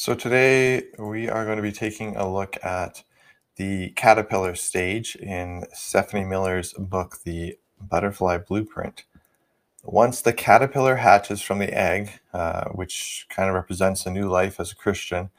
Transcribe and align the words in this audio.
So, 0.00 0.14
today 0.14 0.84
we 0.96 1.28
are 1.28 1.44
going 1.44 1.56
to 1.56 1.62
be 1.62 1.72
taking 1.72 2.14
a 2.14 2.32
look 2.32 2.56
at 2.62 3.02
the 3.56 3.90
caterpillar 3.96 4.54
stage 4.54 5.16
in 5.16 5.64
Stephanie 5.74 6.24
Miller's 6.24 6.72
book, 6.74 7.16
The 7.24 7.58
Butterfly 7.80 8.38
Blueprint. 8.46 9.06
Once 9.82 10.20
the 10.20 10.32
caterpillar 10.32 10.94
hatches 10.94 11.42
from 11.42 11.58
the 11.58 11.76
egg, 11.76 12.12
uh, 12.32 12.66
which 12.66 13.26
kind 13.28 13.48
of 13.48 13.56
represents 13.56 14.06
a 14.06 14.12
new 14.12 14.28
life 14.28 14.60
as 14.60 14.70
a 14.70 14.76
Christian, 14.76 15.30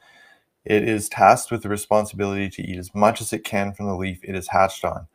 it 0.66 0.86
is 0.86 1.08
tasked 1.08 1.50
with 1.50 1.62
the 1.62 1.70
responsibility 1.70 2.50
to 2.50 2.62
eat 2.62 2.76
as 2.76 2.94
much 2.94 3.22
as 3.22 3.32
it 3.32 3.44
can 3.44 3.72
from 3.72 3.86
the 3.86 3.96
leaf 3.96 4.20
it 4.22 4.34
is 4.34 4.48
hatched 4.48 4.84
on. 4.84 5.06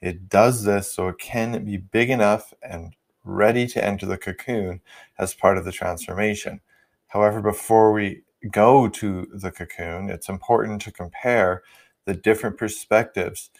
It 0.00 0.30
does 0.30 0.64
this 0.64 0.90
so 0.90 1.08
it 1.08 1.18
can 1.18 1.66
be 1.66 1.76
big 1.76 2.08
enough 2.08 2.54
and 2.62 2.96
ready 3.24 3.66
to 3.66 3.84
enter 3.84 4.06
the 4.06 4.16
cocoon 4.16 4.80
as 5.18 5.34
part 5.34 5.58
of 5.58 5.66
the 5.66 5.72
transformation. 5.72 6.62
However, 7.08 7.42
before 7.42 7.92
we 7.92 8.22
go 8.50 8.88
to 8.88 9.26
the 9.32 9.50
cocoon, 9.50 10.10
it's 10.10 10.28
important 10.28 10.82
to 10.82 10.92
compare 10.92 11.62
the 12.06 12.14
different 12.14 12.56
perspectives 12.58 13.50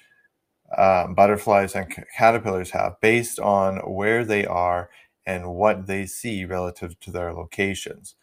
um, 0.77 1.15
butterflies 1.15 1.74
and 1.74 1.95
caterpillars 2.16 2.70
have 2.70 3.01
based 3.01 3.38
on 3.38 3.77
where 3.79 4.24
they 4.24 4.45
are 4.45 4.91
and 5.24 5.55
what 5.55 5.87
they 5.87 6.07
see 6.07 6.45
relative 6.45 6.98
to 7.01 7.10
their 7.10 7.33
locations. 7.33 8.16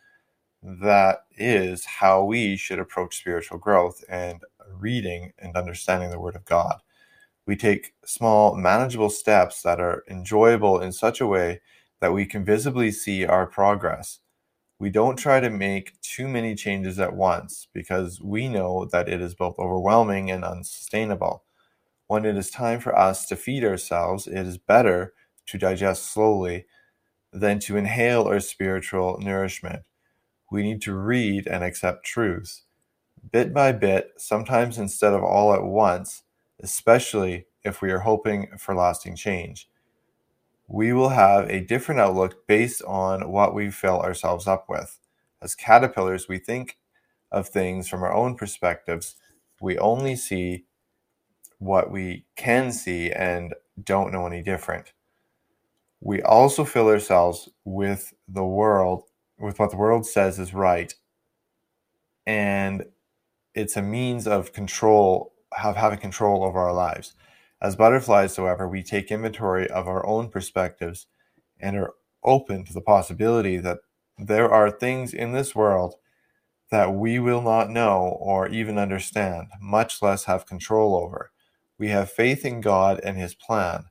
That 0.61 1.19
is 1.37 1.85
how 1.85 2.23
we 2.23 2.55
should 2.57 2.79
approach 2.79 3.17
spiritual 3.17 3.57
growth 3.57 4.03
and 4.09 4.41
reading 4.73 5.33
and 5.39 5.55
understanding 5.55 6.09
the 6.09 6.19
Word 6.19 6.35
of 6.35 6.45
God. 6.45 6.79
We 7.45 7.55
take 7.55 7.93
small, 8.05 8.55
manageable 8.55 9.09
steps 9.09 9.61
that 9.63 9.79
are 9.79 10.03
enjoyable 10.09 10.79
in 10.79 10.93
such 10.93 11.19
a 11.19 11.27
way 11.27 11.61
that 11.99 12.13
we 12.13 12.25
can 12.25 12.45
visibly 12.45 12.91
see 12.91 13.25
our 13.25 13.45
progress 13.45 14.19
we 14.83 14.89
don't 14.89 15.15
try 15.15 15.39
to 15.39 15.49
make 15.49 15.93
too 16.01 16.27
many 16.27 16.55
changes 16.55 16.99
at 16.99 17.15
once 17.15 17.69
because 17.71 18.19
we 18.19 18.49
know 18.49 18.83
that 18.83 19.07
it 19.07 19.21
is 19.21 19.33
both 19.33 19.57
overwhelming 19.57 20.29
and 20.29 20.43
unsustainable. 20.43 21.45
When 22.07 22.25
it 22.25 22.35
is 22.35 22.51
time 22.51 22.81
for 22.81 22.93
us 22.93 23.25
to 23.27 23.37
feed 23.37 23.63
ourselves, 23.63 24.27
it 24.27 24.45
is 24.45 24.57
better 24.57 25.13
to 25.45 25.57
digest 25.57 26.11
slowly 26.11 26.65
than 27.31 27.59
to 27.59 27.77
inhale 27.77 28.23
our 28.23 28.41
spiritual 28.41 29.17
nourishment. 29.21 29.83
We 30.51 30.63
need 30.63 30.81
to 30.81 30.93
read 30.93 31.47
and 31.47 31.63
accept 31.63 32.05
truths, 32.05 32.63
bit 33.31 33.53
by 33.53 33.71
bit, 33.71 34.11
sometimes 34.17 34.79
instead 34.79 35.13
of 35.13 35.23
all 35.23 35.53
at 35.53 35.63
once, 35.63 36.23
especially 36.61 37.45
if 37.63 37.81
we 37.81 37.89
are 37.89 37.99
hoping 37.99 38.49
for 38.57 38.75
lasting 38.75 39.15
change 39.15 39.69
we 40.67 40.93
will 40.93 41.09
have 41.09 41.49
a 41.49 41.61
different 41.61 42.01
outlook 42.01 42.47
based 42.47 42.81
on 42.83 43.31
what 43.31 43.53
we 43.53 43.69
fill 43.69 43.99
ourselves 43.99 44.47
up 44.47 44.65
with. 44.69 44.99
As 45.41 45.55
caterpillars, 45.55 46.27
we 46.27 46.39
think 46.39 46.77
of 47.31 47.49
things 47.49 47.89
from 47.89 48.03
our 48.03 48.13
own 48.13 48.35
perspectives. 48.35 49.15
We 49.61 49.77
only 49.77 50.15
see 50.15 50.65
what 51.59 51.91
we 51.91 52.25
can 52.35 52.71
see 52.71 53.11
and 53.11 53.53
don't 53.81 54.11
know 54.11 54.27
any 54.27 54.41
different. 54.41 54.93
We 55.99 56.21
also 56.21 56.65
fill 56.65 56.87
ourselves 56.89 57.49
with 57.63 58.13
the 58.27 58.43
world, 58.43 59.03
with 59.39 59.59
what 59.59 59.71
the 59.71 59.77
world 59.77 60.05
says 60.05 60.37
is 60.37 60.53
right. 60.53 60.93
And 62.25 62.85
it's 63.55 63.77
a 63.77 63.81
means 63.81 64.27
of 64.27 64.53
control, 64.53 65.33
of 65.63 65.75
having 65.75 65.99
control 65.99 66.43
over 66.43 66.59
our 66.59 66.73
lives. 66.73 67.13
As 67.63 67.77
butterflies, 67.77 68.35
however, 68.35 68.67
we 68.67 68.83
take 68.83 69.11
inventory 69.11 69.69
of 69.69 69.87
our 69.87 70.05
own 70.05 70.29
perspectives 70.29 71.07
and 71.61 71.77
are 71.77 71.93
open 72.23 72.65
to 72.65 72.73
the 72.73 72.81
possibility 72.81 73.57
that 73.57 73.79
there 74.17 74.51
are 74.51 74.69
things 74.69 75.13
in 75.13 75.31
this 75.31 75.55
world 75.55 75.95
that 76.71 76.93
we 76.93 77.19
will 77.19 77.41
not 77.41 77.69
know 77.69 78.17
or 78.19 78.47
even 78.49 78.77
understand, 78.77 79.47
much 79.61 80.01
less 80.01 80.25
have 80.25 80.45
control 80.45 80.95
over. 80.95 81.31
We 81.79 81.89
have 81.89 82.11
faith 82.11 82.45
in 82.45 82.61
God 82.61 82.99
and 83.03 83.17
His 83.17 83.35
plan. 83.35 83.85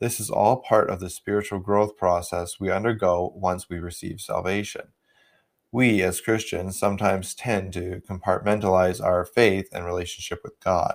This 0.00 0.20
is 0.20 0.30
all 0.30 0.56
part 0.62 0.88
of 0.88 1.00
the 1.00 1.10
spiritual 1.10 1.58
growth 1.58 1.96
process 1.96 2.60
we 2.60 2.70
undergo 2.70 3.32
once 3.36 3.68
we 3.68 3.78
receive 3.78 4.20
salvation. 4.20 4.88
We, 5.72 6.02
as 6.02 6.20
Christians, 6.20 6.78
sometimes 6.78 7.34
tend 7.34 7.74
to 7.74 8.00
compartmentalize 8.08 9.02
our 9.04 9.24
faith 9.26 9.68
and 9.72 9.84
relationship 9.84 10.40
with 10.44 10.58
God. 10.60 10.94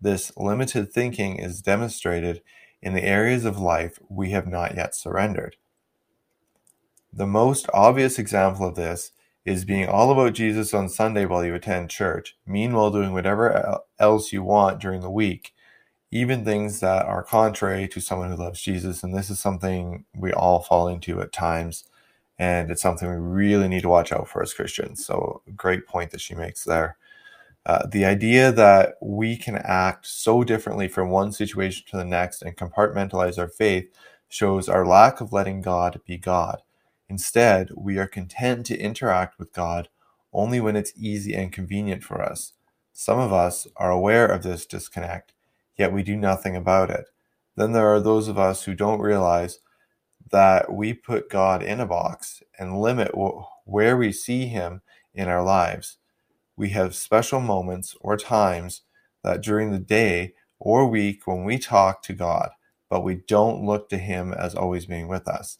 This 0.00 0.32
limited 0.36 0.92
thinking 0.92 1.36
is 1.36 1.62
demonstrated 1.62 2.42
in 2.80 2.94
the 2.94 3.04
areas 3.04 3.44
of 3.44 3.58
life 3.58 3.98
we 4.08 4.30
have 4.30 4.46
not 4.46 4.76
yet 4.76 4.94
surrendered. 4.94 5.56
The 7.12 7.26
most 7.26 7.68
obvious 7.74 8.18
example 8.18 8.66
of 8.66 8.74
this 8.76 9.12
is 9.44 9.64
being 9.64 9.88
all 9.88 10.10
about 10.10 10.34
Jesus 10.34 10.74
on 10.74 10.88
Sunday 10.88 11.24
while 11.24 11.44
you 11.44 11.54
attend 11.54 11.90
church, 11.90 12.36
meanwhile 12.46 12.90
doing 12.90 13.12
whatever 13.12 13.80
else 13.98 14.32
you 14.32 14.42
want 14.42 14.78
during 14.80 15.00
the 15.00 15.10
week, 15.10 15.54
even 16.10 16.44
things 16.44 16.80
that 16.80 17.06
are 17.06 17.22
contrary 17.22 17.88
to 17.88 18.00
someone 18.00 18.30
who 18.30 18.36
loves 18.36 18.60
Jesus. 18.60 19.02
And 19.02 19.16
this 19.16 19.30
is 19.30 19.40
something 19.40 20.04
we 20.14 20.32
all 20.32 20.60
fall 20.60 20.86
into 20.86 21.20
at 21.22 21.32
times, 21.32 21.84
and 22.38 22.70
it's 22.70 22.82
something 22.82 23.08
we 23.08 23.16
really 23.16 23.68
need 23.68 23.82
to 23.82 23.88
watch 23.88 24.12
out 24.12 24.28
for 24.28 24.42
as 24.42 24.54
Christians. 24.54 25.04
So, 25.04 25.42
great 25.56 25.86
point 25.86 26.10
that 26.10 26.20
she 26.20 26.34
makes 26.34 26.64
there. 26.64 26.98
Uh, 27.66 27.86
the 27.86 28.04
idea 28.04 28.50
that 28.50 28.94
we 29.02 29.36
can 29.36 29.56
act 29.56 30.06
so 30.06 30.42
differently 30.42 30.88
from 30.88 31.10
one 31.10 31.32
situation 31.32 31.84
to 31.90 31.96
the 31.96 32.04
next 32.04 32.42
and 32.42 32.56
compartmentalize 32.56 33.38
our 33.38 33.48
faith 33.48 33.92
shows 34.28 34.68
our 34.68 34.86
lack 34.86 35.20
of 35.20 35.32
letting 35.32 35.60
God 35.60 36.00
be 36.06 36.16
God. 36.16 36.62
Instead, 37.08 37.70
we 37.76 37.98
are 37.98 38.06
content 38.06 38.66
to 38.66 38.78
interact 38.78 39.38
with 39.38 39.52
God 39.52 39.88
only 40.32 40.60
when 40.60 40.76
it's 40.76 40.92
easy 40.96 41.34
and 41.34 41.52
convenient 41.52 42.04
for 42.04 42.22
us. 42.22 42.52
Some 42.92 43.18
of 43.18 43.32
us 43.32 43.66
are 43.76 43.90
aware 43.90 44.26
of 44.26 44.42
this 44.42 44.66
disconnect, 44.66 45.32
yet 45.76 45.92
we 45.92 46.02
do 46.02 46.16
nothing 46.16 46.56
about 46.56 46.90
it. 46.90 47.06
Then 47.56 47.72
there 47.72 47.88
are 47.88 48.00
those 48.00 48.28
of 48.28 48.38
us 48.38 48.64
who 48.64 48.74
don't 48.74 49.00
realize 49.00 49.58
that 50.30 50.72
we 50.72 50.92
put 50.92 51.30
God 51.30 51.62
in 51.62 51.80
a 51.80 51.86
box 51.86 52.42
and 52.58 52.80
limit 52.80 53.12
where 53.64 53.96
we 53.96 54.12
see 54.12 54.46
Him 54.46 54.82
in 55.14 55.28
our 55.28 55.42
lives 55.42 55.96
we 56.58 56.70
have 56.70 56.96
special 56.96 57.40
moments 57.40 57.96
or 58.02 58.18
times 58.18 58.82
that 59.24 59.42
during 59.42 59.72
the 59.72 59.80
day 59.80 60.34
or 60.60 60.88
week 60.88 61.26
when 61.26 61.44
we 61.44 61.58
talk 61.58 62.02
to 62.04 62.14
God, 62.14 62.50
but 62.90 63.04
we 63.04 63.16
don't 63.28 63.64
look 63.66 63.90
to 63.90 63.98
Him 63.98 64.34
as 64.34 64.56
always 64.56 64.86
being 64.86 65.08
with 65.08 65.28
us. 65.28 65.58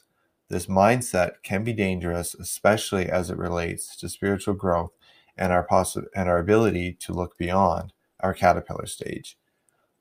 This 0.51 0.67
mindset 0.67 1.43
can 1.45 1.65
be 1.65 1.75
dangerous, 1.75 2.35
especially 2.35 3.09
as 3.09 3.31
it 3.31 3.39
relates 3.39 3.97
to 3.99 4.11
spiritual 4.11 4.55
growth 4.55 4.93
and 5.39 5.53
our 5.53 5.67
possi- 5.67 6.07
and 6.17 6.29
our 6.29 6.41
ability 6.41 6.95
to 7.01 7.15
look 7.15 7.39
beyond 7.39 7.95
our 8.21 8.35
caterpillar 8.35 8.87
stage. 8.87 9.39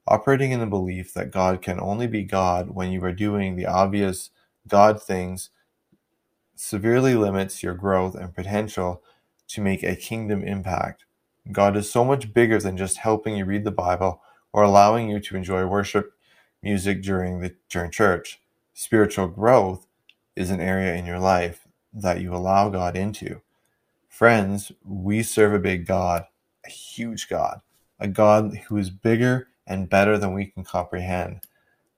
Operating 0.08 0.52
in 0.52 0.60
the 0.62 0.68
belief 0.68 1.14
that 1.16 1.32
God 1.32 1.62
can 1.62 1.80
only 1.80 2.08
be 2.08 2.24
God 2.24 2.72
when 2.72 2.92
you 2.92 3.04
are 3.06 3.14
doing 3.14 3.56
the 3.56 3.68
obvious 3.68 4.32
God 4.68 5.02
things 5.02 5.50
severely 6.56 7.16
limits 7.16 7.64
your 7.64 7.76
growth 7.76 8.16
and 8.16 8.36
potential 8.36 9.04
to 9.50 9.62
make 9.62 9.84
a 9.84 9.96
kingdom 9.96 10.44
impact. 10.44 11.06
God 11.52 11.78
is 11.78 11.90
so 11.90 12.04
much 12.04 12.34
bigger 12.34 12.60
than 12.60 12.78
just 12.78 12.98
helping 12.98 13.38
you 13.38 13.46
read 13.46 13.64
the 13.64 13.72
Bible 13.72 14.22
or 14.52 14.64
allowing 14.64 15.10
you 15.10 15.20
to 15.22 15.38
enjoy 15.38 15.66
worship 15.66 16.14
music 16.62 17.02
during 17.02 17.40
the 17.40 17.56
during 17.70 17.92
church. 17.92 18.42
Spiritual 18.74 19.28
growth 19.28 19.88
is 20.36 20.50
an 20.52 20.60
area 20.60 20.96
in 20.96 21.06
your 21.06 21.20
life 21.20 21.68
that 21.94 22.22
you 22.22 22.34
allow 22.34 22.70
God 22.70 22.96
into. 22.96 23.42
Friends, 24.08 24.72
we 24.84 25.24
serve 25.24 25.54
a 25.54 25.60
big 25.60 25.86
God, 25.86 26.26
a 26.66 26.70
huge 26.70 27.30
God, 27.30 27.62
a 28.00 28.08
God 28.08 28.56
who 28.68 28.78
is 28.78 28.90
bigger 28.90 29.48
and 29.66 29.90
better 29.90 30.18
than 30.18 30.34
we 30.34 30.48
can 30.48 30.64
comprehend. 30.64 31.42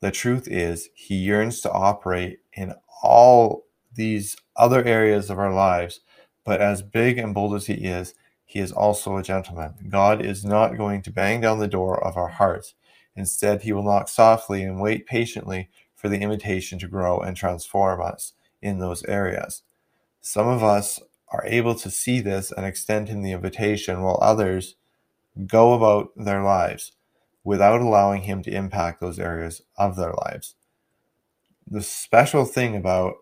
The 0.02 0.12
truth 0.12 0.48
is, 0.48 0.90
He 0.94 1.16
yearns 1.16 1.62
to 1.62 1.72
operate 1.72 2.40
in 2.54 2.74
all 3.04 3.66
these 3.94 4.38
other 4.56 4.84
areas 4.84 5.30
of 5.30 5.40
our 5.40 5.54
lives 5.54 6.02
but 6.44 6.62
as 6.62 6.82
big 6.82 7.18
and 7.18 7.34
bold 7.34 7.56
as 7.56 7.68
he 7.68 7.74
is, 7.74 8.14
he 8.46 8.60
is 8.60 8.72
also 8.72 9.18
a 9.18 9.24
gentleman. 9.24 9.74
God 9.90 10.26
is 10.26 10.44
not 10.44 10.78
going 10.78 11.02
to 11.03 11.12
bang 11.12 11.41
down 11.41 11.59
the 11.59 11.68
door 11.68 12.03
of 12.03 12.18
our 12.18 12.30
hearts. 12.30 12.74
Instead, 13.16 13.62
he 13.62 13.74
will 13.74 13.84
knock 13.84 14.08
softly 14.08 14.64
and 14.64 14.82
wait 14.82 15.06
patiently 15.06 15.70
for 15.96 16.09
the 16.09 16.20
invitation 16.20 16.80
to 16.80 16.88
grow 16.88 17.20
and 17.20 17.38
transform 17.38 18.02
us 18.02 18.34
in 18.62 18.80
those 18.80 19.03
areas. 19.06 19.64
Some 20.22 20.47
of 20.47 20.64
us 20.64 21.00
are 21.28 21.46
able 21.46 21.76
to 21.76 21.91
see 21.91 22.22
this 22.22 22.52
and 22.52 22.66
extend 22.66 23.08
him 23.08 23.22
the 23.22 23.34
invitation, 23.34 24.02
while 24.02 24.18
others 24.22 24.76
go 25.46 25.74
about 25.74 26.12
their 26.16 26.42
lives 26.42 26.94
without 27.44 27.82
allowing 27.82 28.24
him 28.24 28.42
to 28.44 28.52
impact 28.52 29.00
those 29.00 29.20
areas 29.20 29.62
of 29.78 29.96
their 29.96 30.14
lives. 30.26 30.56
The 31.68 31.82
special 31.84 32.46
thing 32.46 32.76
about 32.76 33.16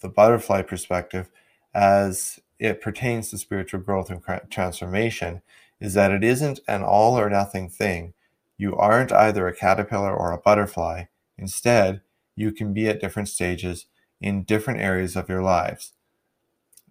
the 0.00 0.08
butterfly 0.08 0.62
perspective, 0.62 1.30
as 1.74 2.38
it 2.60 2.82
pertains 2.82 3.30
to 3.30 3.38
spiritual 3.38 3.80
growth 3.80 4.10
and 4.10 4.22
transformation 4.50 5.40
is 5.80 5.94
that 5.94 6.12
it 6.12 6.22
isn't 6.22 6.60
an 6.68 6.82
all 6.82 7.18
or 7.18 7.30
nothing 7.30 7.70
thing. 7.70 8.12
You 8.58 8.76
aren't 8.76 9.12
either 9.12 9.48
a 9.48 9.56
caterpillar 9.56 10.14
or 10.14 10.30
a 10.30 10.38
butterfly. 10.38 11.04
Instead, 11.38 12.02
you 12.36 12.52
can 12.52 12.74
be 12.74 12.86
at 12.86 13.00
different 13.00 13.30
stages 13.30 13.86
in 14.20 14.44
different 14.44 14.80
areas 14.80 15.16
of 15.16 15.30
your 15.30 15.42
lives. 15.42 15.94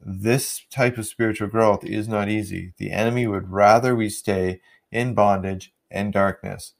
This 0.02 0.66
type 0.72 0.98
of 0.98 1.06
spiritual 1.06 1.50
growth 1.50 1.84
is 1.84 2.08
not 2.08 2.30
easy. 2.30 2.74
The 2.78 2.92
enemy 2.92 3.28
would 3.28 3.52
rather 3.52 3.96
we 3.96 4.10
stay 4.10 4.62
in 4.92 5.14
bondage 5.14 5.72
and 5.92 6.12
darkness. 6.12 6.74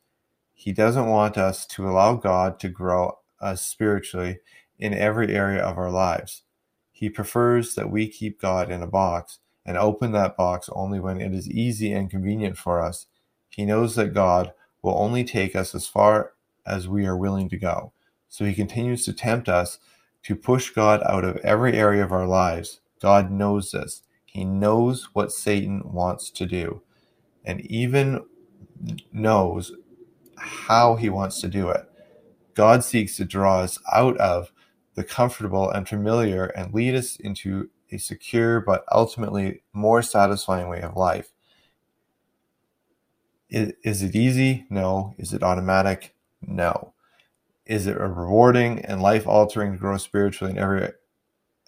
He 0.54 0.72
doesn't 0.74 1.08
want 1.08 1.38
us 1.38 1.68
to 1.68 1.88
allow 1.88 2.16
God 2.16 2.60
to 2.62 2.70
grow 2.70 3.20
us 3.40 3.64
spiritually 3.64 4.40
in 4.80 4.96
every 4.96 5.36
area 5.36 5.62
of 5.62 5.78
our 5.78 5.92
lives. 5.92 6.44
He 7.00 7.10
prefers 7.10 7.76
that 7.76 7.90
we 7.90 8.10
keep 8.10 8.42
God 8.42 8.70
in 8.70 8.84
a 8.84 8.88
box 8.88 9.40
and 9.66 9.78
open 9.78 10.12
that 10.12 10.36
box 10.36 10.70
only 10.74 11.00
when 11.00 11.22
it 11.22 11.34
is 11.34 11.50
easy 11.50 11.94
and 11.94 12.12
convenient 12.12 12.58
for 12.58 12.84
us. 12.84 13.06
He 13.48 13.64
knows 13.64 13.96
that 13.96 14.14
God 14.14 14.52
will 14.82 14.98
only 14.98 15.24
take 15.24 15.56
us 15.56 15.74
as 15.74 15.88
far 15.88 16.34
as 16.66 16.90
we 16.90 17.06
are 17.06 17.16
willing 17.16 17.48
to 17.48 17.58
go. 17.58 17.94
So 18.28 18.44
he 18.44 18.54
continues 18.54 19.06
to 19.06 19.14
tempt 19.14 19.48
us 19.48 19.80
to 20.24 20.36
push 20.36 20.72
God 20.72 21.02
out 21.06 21.24
of 21.24 21.38
every 21.38 21.72
area 21.72 22.04
of 22.04 22.12
our 22.12 22.28
lives. 22.28 22.82
God 23.02 23.32
knows 23.32 23.72
this. 23.72 24.02
He 24.26 24.44
knows 24.44 25.08
what 25.14 25.32
Satan 25.32 25.94
wants 25.94 26.30
to 26.32 26.46
do 26.46 26.82
and 27.46 27.62
even 27.62 28.26
knows 29.14 29.72
how 30.36 30.98
he 30.98 31.10
wants 31.10 31.40
to 31.40 31.48
do 31.48 31.70
it. 31.70 31.90
God 32.56 32.84
seeks 32.84 33.16
to 33.16 33.24
draw 33.24 33.60
us 33.62 33.80
out 33.90 34.18
of 34.18 34.52
the 35.00 35.06
comfortable 35.06 35.72
and 35.72 35.88
familiar 35.88 36.48
and 36.48 36.74
lead 36.74 36.94
us 36.94 37.16
into 37.16 37.70
a 37.90 37.98
secure 37.98 38.60
but 38.60 38.84
ultimately 38.92 39.62
more 39.72 40.02
satisfying 40.02 40.68
way 40.68 40.82
of 40.82 40.98
life. 40.98 41.32
Is, 43.50 44.04
it 44.04 44.14
easy? 44.14 44.66
No. 44.70 45.16
Is 45.18 45.32
it 45.32 45.42
automatic? 45.42 46.14
No. 46.42 46.94
Is 47.66 47.88
it 47.88 47.98
rewarding 47.98 48.80
and 48.80 49.02
life 49.02 49.26
altering 49.26 49.72
to 49.72 49.78
grow 49.78 49.96
spiritually 49.96 50.52
in 50.52 50.60
every 50.60 50.90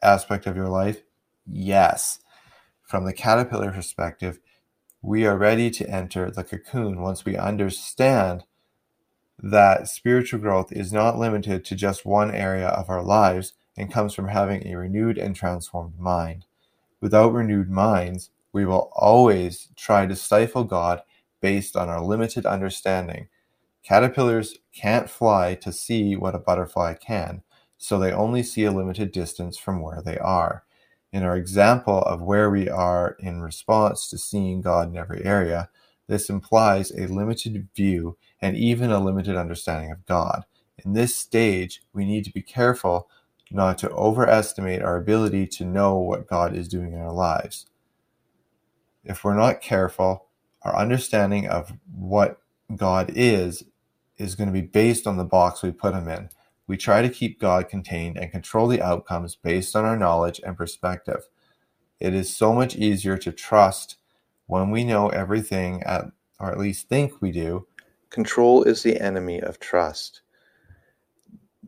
aspect 0.03 0.45
of 0.45 0.57
your 0.57 0.67
life? 0.67 1.01
Yes. 1.47 2.19
From 2.83 3.05
the 3.05 3.13
caterpillar 3.13 3.71
perspective, 3.71 4.39
we 5.01 5.25
are 5.25 5.37
ready 5.37 5.71
to 5.71 5.89
enter 5.89 6.29
the 6.29 6.43
cocoon 6.43 6.99
once 6.99 7.23
we 7.23 7.37
understand 7.37 8.43
that 9.41 9.87
spiritual 9.87 10.39
growth 10.39 10.71
is 10.71 10.93
not 10.93 11.17
limited 11.17 11.65
to 11.65 11.75
just 11.75 12.05
one 12.05 12.33
area 12.33 12.67
of 12.67 12.89
our 12.89 13.03
lives 13.03 13.53
and 13.77 13.91
comes 13.91 14.13
from 14.13 14.27
having 14.27 14.67
a 14.67 14.75
renewed 14.75 15.17
and 15.17 15.35
transformed 15.35 15.99
mind. 15.99 16.45
Without 16.99 17.33
renewed 17.33 17.69
minds, 17.69 18.29
we 18.53 18.65
will 18.65 18.91
always 18.93 19.69
try 19.75 20.05
to 20.05 20.15
stifle 20.15 20.63
God 20.63 21.01
based 21.41 21.75
on 21.75 21.89
our 21.89 22.01
limited 22.03 22.45
understanding. 22.45 23.27
Caterpillars 23.83 24.59
can't 24.73 25.09
fly 25.09 25.55
to 25.55 25.71
see 25.71 26.15
what 26.15 26.35
a 26.35 26.39
butterfly 26.39 26.93
can, 26.93 27.41
so 27.77 27.97
they 27.97 28.11
only 28.11 28.43
see 28.43 28.65
a 28.65 28.71
limited 28.71 29.11
distance 29.11 29.57
from 29.57 29.81
where 29.81 30.03
they 30.03 30.19
are. 30.19 30.63
In 31.11 31.23
our 31.23 31.35
example 31.35 31.99
of 32.03 32.21
where 32.21 32.51
we 32.51 32.69
are 32.69 33.17
in 33.19 33.41
response 33.41 34.07
to 34.09 34.17
seeing 34.19 34.61
God 34.61 34.89
in 34.89 34.97
every 34.97 35.25
area, 35.25 35.69
this 36.07 36.29
implies 36.29 36.91
a 36.91 37.07
limited 37.07 37.69
view 37.75 38.17
and 38.41 38.57
even 38.57 38.91
a 38.91 38.99
limited 38.99 39.35
understanding 39.35 39.91
of 39.91 40.05
God. 40.05 40.45
In 40.83 40.93
this 40.93 41.15
stage, 41.15 41.81
we 41.93 42.05
need 42.05 42.25
to 42.25 42.31
be 42.33 42.41
careful 42.41 43.09
not 43.51 43.77
to 43.79 43.89
overestimate 43.91 44.81
our 44.81 44.97
ability 44.97 45.45
to 45.45 45.65
know 45.65 45.97
what 45.97 46.27
God 46.27 46.55
is 46.55 46.67
doing 46.67 46.93
in 46.93 46.99
our 46.99 47.13
lives. 47.13 47.67
If 49.03 49.23
we're 49.23 49.35
not 49.35 49.61
careful, 49.61 50.27
our 50.63 50.75
understanding 50.75 51.47
of 51.47 51.73
what 51.93 52.39
God 52.75 53.11
is 53.15 53.63
is 54.17 54.35
going 54.35 54.47
to 54.47 54.53
be 54.53 54.61
based 54.61 55.07
on 55.07 55.17
the 55.17 55.25
box 55.25 55.63
we 55.63 55.71
put 55.71 55.95
him 55.95 56.07
in. 56.07 56.29
We 56.67 56.77
try 56.77 57.01
to 57.01 57.09
keep 57.09 57.39
God 57.39 57.67
contained 57.67 58.17
and 58.17 58.31
control 58.31 58.67
the 58.67 58.81
outcomes 58.81 59.35
based 59.35 59.75
on 59.75 59.83
our 59.83 59.97
knowledge 59.97 60.39
and 60.45 60.55
perspective. 60.55 61.27
It 61.99 62.13
is 62.13 62.35
so 62.35 62.53
much 62.53 62.75
easier 62.75 63.17
to 63.17 63.31
trust 63.31 63.97
when 64.47 64.69
we 64.69 64.83
know 64.83 65.09
everything, 65.09 65.83
at, 65.83 66.05
or 66.39 66.51
at 66.51 66.59
least 66.59 66.87
think 66.87 67.21
we 67.21 67.31
do. 67.31 67.67
Control 68.11 68.63
is 68.63 68.83
the 68.83 68.99
enemy 68.99 69.39
of 69.39 69.57
trust. 69.57 70.21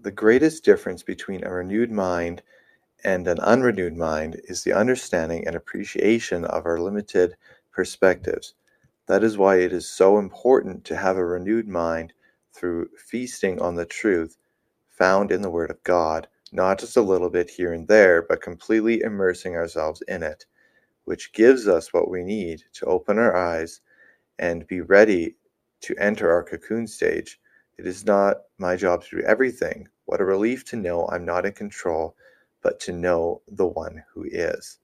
The 0.01 0.12
greatest 0.12 0.66
difference 0.66 1.01
between 1.01 1.45
a 1.45 1.54
renewed 1.54 1.90
mind 1.90 2.44
and 3.06 3.25
an 3.30 3.40
unrenewed 3.40 3.95
mind 3.95 4.42
is 4.50 4.62
the 4.62 4.74
understanding 4.74 5.48
and 5.48 5.56
appreciation 5.56 6.44
of 6.44 6.66
our 6.66 6.81
limited 6.81 7.38
perspectives. 7.72 8.56
That 9.07 9.24
is 9.24 9.38
why 9.38 9.60
it 9.60 9.72
is 9.72 9.90
so 9.90 10.18
important 10.18 10.84
to 10.84 10.98
have 10.98 11.16
a 11.16 11.25
renewed 11.25 11.69
mind 11.69 12.12
through 12.54 12.89
feasting 12.98 13.62
on 13.62 13.75
the 13.75 13.86
truth 13.86 14.38
found 14.89 15.31
in 15.31 15.42
the 15.42 15.50
Word 15.50 15.72
of 15.72 15.81
God, 15.84 16.28
not 16.51 16.78
just 16.78 16.98
a 16.98 17.01
little 17.01 17.30
bit 17.30 17.50
here 17.50 17.72
and 17.72 17.88
there, 17.88 18.22
but 18.22 18.42
completely 18.42 19.00
immersing 19.00 19.56
ourselves 19.56 20.04
in 20.10 20.24
it, 20.24 20.46
which 21.06 21.31
gives 21.31 21.69
us 21.69 21.94
what 21.94 22.10
we 22.10 22.22
need 22.22 22.63
to 22.74 22.86
open 22.86 23.18
our 23.18 23.34
eyes 23.34 23.80
and 24.39 24.68
be 24.68 24.81
ready 24.81 25.38
to 25.84 25.96
enter 25.98 26.32
our 26.32 26.44
cocoon 26.44 26.88
stage. 26.88 27.40
It 27.78 27.86
is 27.88 28.06
not 28.06 28.38
my 28.58 28.76
job 28.76 29.04
to 29.04 29.18
do 29.18 29.24
everything. 29.24 29.88
What 30.06 30.22
a 30.22 30.26
relief 30.26 30.66
to 30.66 30.76
know 30.76 31.08
I'm 31.12 31.26
not 31.26 31.46
in 31.46 31.54
control, 31.54 32.16
but 32.62 32.80
to 32.82 32.92
know 32.94 33.42
the 33.48 33.68
one 33.68 34.04
who 34.14 34.26
is. 34.26 34.80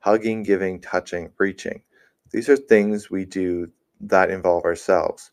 Hugging, 0.00 0.42
giving, 0.42 0.80
touching, 0.80 1.30
reaching. 1.38 1.82
These 2.30 2.48
are 2.48 2.56
things 2.56 3.10
we 3.10 3.24
do 3.24 3.70
that 4.00 4.30
involve 4.30 4.64
ourselves. 4.64 5.30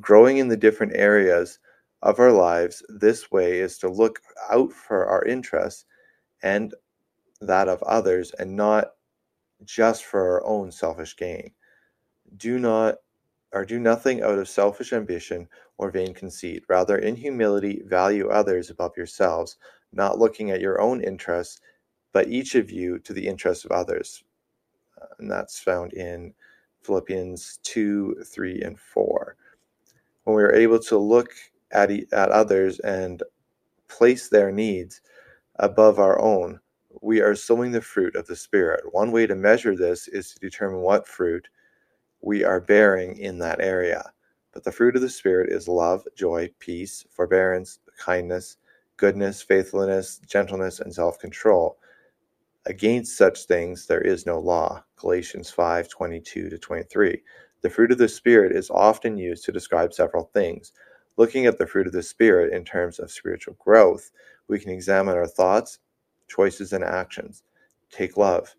Growing 0.00 0.38
in 0.38 0.48
the 0.48 0.56
different 0.56 0.92
areas 0.94 1.58
of 2.02 2.18
our 2.18 2.32
lives 2.32 2.82
this 2.88 3.30
way 3.30 3.60
is 3.60 3.78
to 3.78 3.88
look 3.88 4.20
out 4.50 4.72
for 4.72 5.06
our 5.06 5.24
interests 5.24 5.84
and 6.42 6.74
that 7.40 7.68
of 7.68 7.82
others 7.82 8.32
and 8.38 8.56
not 8.56 8.92
just 9.64 10.04
for 10.04 10.20
our 10.20 10.46
own 10.46 10.70
selfish 10.70 11.16
gain. 11.16 11.50
Do 12.36 12.58
not 12.58 12.96
or 13.52 13.64
do 13.64 13.78
nothing 13.78 14.22
out 14.22 14.38
of 14.38 14.48
selfish 14.48 14.92
ambition 14.92 15.48
or 15.78 15.90
vain 15.90 16.14
conceit. 16.14 16.64
Rather, 16.68 16.98
in 16.98 17.16
humility, 17.16 17.82
value 17.86 18.28
others 18.28 18.70
above 18.70 18.96
yourselves, 18.96 19.56
not 19.92 20.18
looking 20.18 20.50
at 20.50 20.60
your 20.60 20.80
own 20.80 21.02
interests, 21.02 21.60
but 22.12 22.28
each 22.28 22.54
of 22.54 22.70
you 22.70 22.98
to 23.00 23.12
the 23.12 23.26
interests 23.26 23.64
of 23.64 23.72
others 23.72 24.24
uh, 25.00 25.06
and 25.18 25.30
that's 25.30 25.58
found 25.60 25.92
in 25.92 26.34
Philippians 26.82 27.58
2, 27.64 28.22
3, 28.26 28.62
and 28.62 28.78
4. 28.78 29.36
When 30.24 30.36
we 30.36 30.42
are 30.42 30.54
able 30.54 30.78
to 30.80 30.98
look 30.98 31.30
at, 31.72 31.90
at 31.90 32.30
others 32.30 32.80
and 32.80 33.22
place 33.88 34.28
their 34.28 34.52
needs 34.52 35.00
above 35.56 35.98
our 35.98 36.20
own, 36.20 36.60
we 37.02 37.20
are 37.20 37.34
sowing 37.34 37.72
the 37.72 37.80
fruit 37.80 38.16
of 38.16 38.26
the 38.26 38.36
Spirit. 38.36 38.82
One 38.92 39.12
way 39.12 39.26
to 39.26 39.34
measure 39.34 39.76
this 39.76 40.08
is 40.08 40.32
to 40.32 40.40
determine 40.40 40.80
what 40.80 41.06
fruit 41.06 41.48
we 42.20 42.44
are 42.44 42.60
bearing 42.60 43.16
in 43.16 43.38
that 43.38 43.60
area. 43.60 44.12
But 44.52 44.64
the 44.64 44.72
fruit 44.72 44.96
of 44.96 45.02
the 45.02 45.08
Spirit 45.08 45.52
is 45.52 45.68
love, 45.68 46.06
joy, 46.16 46.50
peace, 46.58 47.04
forbearance, 47.10 47.78
kindness, 47.98 48.56
goodness, 48.96 49.42
faithfulness, 49.42 50.20
gentleness, 50.26 50.80
and 50.80 50.92
self 50.92 51.18
control. 51.18 51.78
Against 52.66 53.16
such 53.16 53.44
things 53.44 53.86
there 53.86 54.00
is 54.00 54.26
no 54.26 54.38
law. 54.38 54.84
Galatians 54.96 55.50
5 55.50 55.88
22 55.88 56.48
to 56.50 56.58
23. 56.58 57.22
The 57.62 57.70
fruit 57.70 57.92
of 57.92 57.98
the 57.98 58.08
Spirit 58.08 58.52
is 58.52 58.70
often 58.70 59.16
used 59.16 59.44
to 59.44 59.52
describe 59.52 59.92
several 59.92 60.30
things. 60.34 60.72
Looking 61.16 61.46
at 61.46 61.58
the 61.58 61.66
fruit 61.66 61.86
of 61.86 61.92
the 61.92 62.02
Spirit 62.02 62.52
in 62.52 62.64
terms 62.64 62.98
of 62.98 63.10
spiritual 63.10 63.56
growth, 63.58 64.10
we 64.48 64.58
can 64.58 64.70
examine 64.70 65.16
our 65.16 65.26
thoughts, 65.26 65.78
choices, 66.28 66.72
and 66.72 66.84
actions. 66.84 67.42
Take 67.90 68.16
love. 68.16 68.54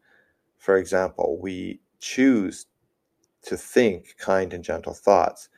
For 0.58 0.78
example, 0.78 1.38
we 1.42 1.80
choose 2.00 2.66
to 3.44 3.58
think 3.58 4.16
kind 4.20 4.54
and 4.54 4.64
gentle 4.64 4.94
thoughts. 4.94 5.50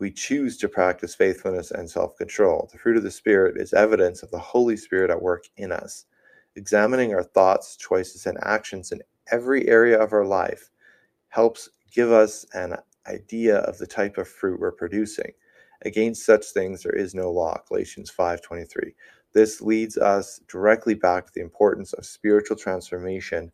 We 0.00 0.12
choose 0.12 0.58
to 0.58 0.68
practice 0.68 1.14
faithfulness 1.14 1.72
and 1.72 1.90
self 1.90 2.16
control. 2.16 2.68
The 2.72 2.78
fruit 2.78 2.98
of 2.98 3.04
the 3.04 3.12
Spirit 3.12 3.56
is 3.58 3.72
evidence 3.74 4.22
of 4.22 4.30
the 4.32 4.38
Holy 4.40 4.76
Spirit 4.76 5.10
at 5.10 5.22
work 5.22 5.46
in 5.56 5.72
us. 5.72 6.06
Examining 6.56 7.14
our 7.14 7.24
thoughts, 7.24 7.76
choices, 7.76 8.26
and 8.26 8.38
actions 8.42 8.92
in 8.92 9.02
every 9.32 9.68
area 9.68 9.98
of 10.00 10.12
our 10.12 10.26
life 10.26 10.70
helps 11.30 11.70
give 11.92 12.12
us 12.12 12.46
an 12.54 12.76
idea 13.08 13.58
of 13.58 13.78
the 13.78 13.88
type 13.88 14.18
of 14.18 14.28
fruit 14.28 14.60
we're 14.60 14.72
producing. 14.72 15.32
Against 15.84 16.26
such 16.26 16.46
things 16.46 16.82
there 16.84 16.96
is 16.96 17.14
no 17.14 17.30
law. 17.32 17.58
Galatians 17.68 18.10
5:23. 18.10 18.94
This 19.34 19.60
leads 19.62 19.98
us 19.98 20.40
directly 20.48 20.94
back 20.94 21.26
to 21.26 21.32
the 21.34 21.42
importance 21.42 21.92
of 21.94 22.06
spiritual 22.06 22.56
transformation 22.56 23.52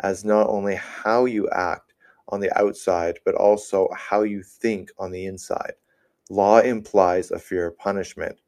as 0.00 0.24
not 0.24 0.48
only 0.48 0.76
how 0.76 1.24
you 1.26 1.48
act 1.50 1.85
on 2.28 2.40
the 2.40 2.56
outside, 2.58 3.18
but 3.24 3.34
also 3.34 3.88
how 3.96 4.22
you 4.22 4.42
think 4.42 4.90
on 4.98 5.10
the 5.10 5.26
inside. 5.26 5.74
Law 6.28 6.58
implies 6.58 7.30
a 7.30 7.38
fear 7.38 7.68
of 7.68 7.78
punishment. 7.78 8.40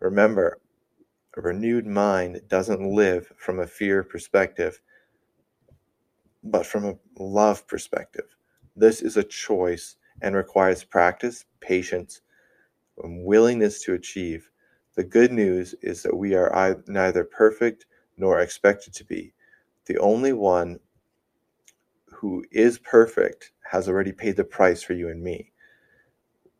Remember, 0.00 0.58
a 1.36 1.40
renewed 1.40 1.86
mind 1.86 2.40
doesn't 2.48 2.82
live 2.94 3.32
from 3.36 3.60
a 3.60 3.66
fear 3.66 4.02
perspective, 4.02 4.80
but 6.44 6.66
from 6.66 6.84
a 6.84 6.98
love 7.18 7.66
perspective. 7.66 8.36
This 8.76 9.02
is 9.02 9.16
a 9.16 9.24
choice 9.24 9.96
and 10.20 10.34
requires 10.34 10.84
practice, 10.84 11.44
patience, 11.60 12.20
and 13.02 13.24
willingness 13.24 13.82
to 13.84 13.94
achieve. 13.94 14.50
The 14.94 15.04
good 15.04 15.32
news 15.32 15.74
is 15.80 16.02
that 16.02 16.16
we 16.16 16.34
are 16.34 16.82
neither 16.88 17.24
perfect 17.24 17.86
nor 18.16 18.40
expected 18.40 18.92
to 18.94 19.04
be. 19.04 19.32
The 19.86 19.98
only 19.98 20.32
one 20.32 20.80
who 22.18 22.44
is 22.50 22.78
perfect 22.80 23.52
has 23.70 23.88
already 23.88 24.10
paid 24.10 24.36
the 24.36 24.42
price 24.42 24.82
for 24.82 24.92
you 24.92 25.08
and 25.08 25.22
me. 25.22 25.52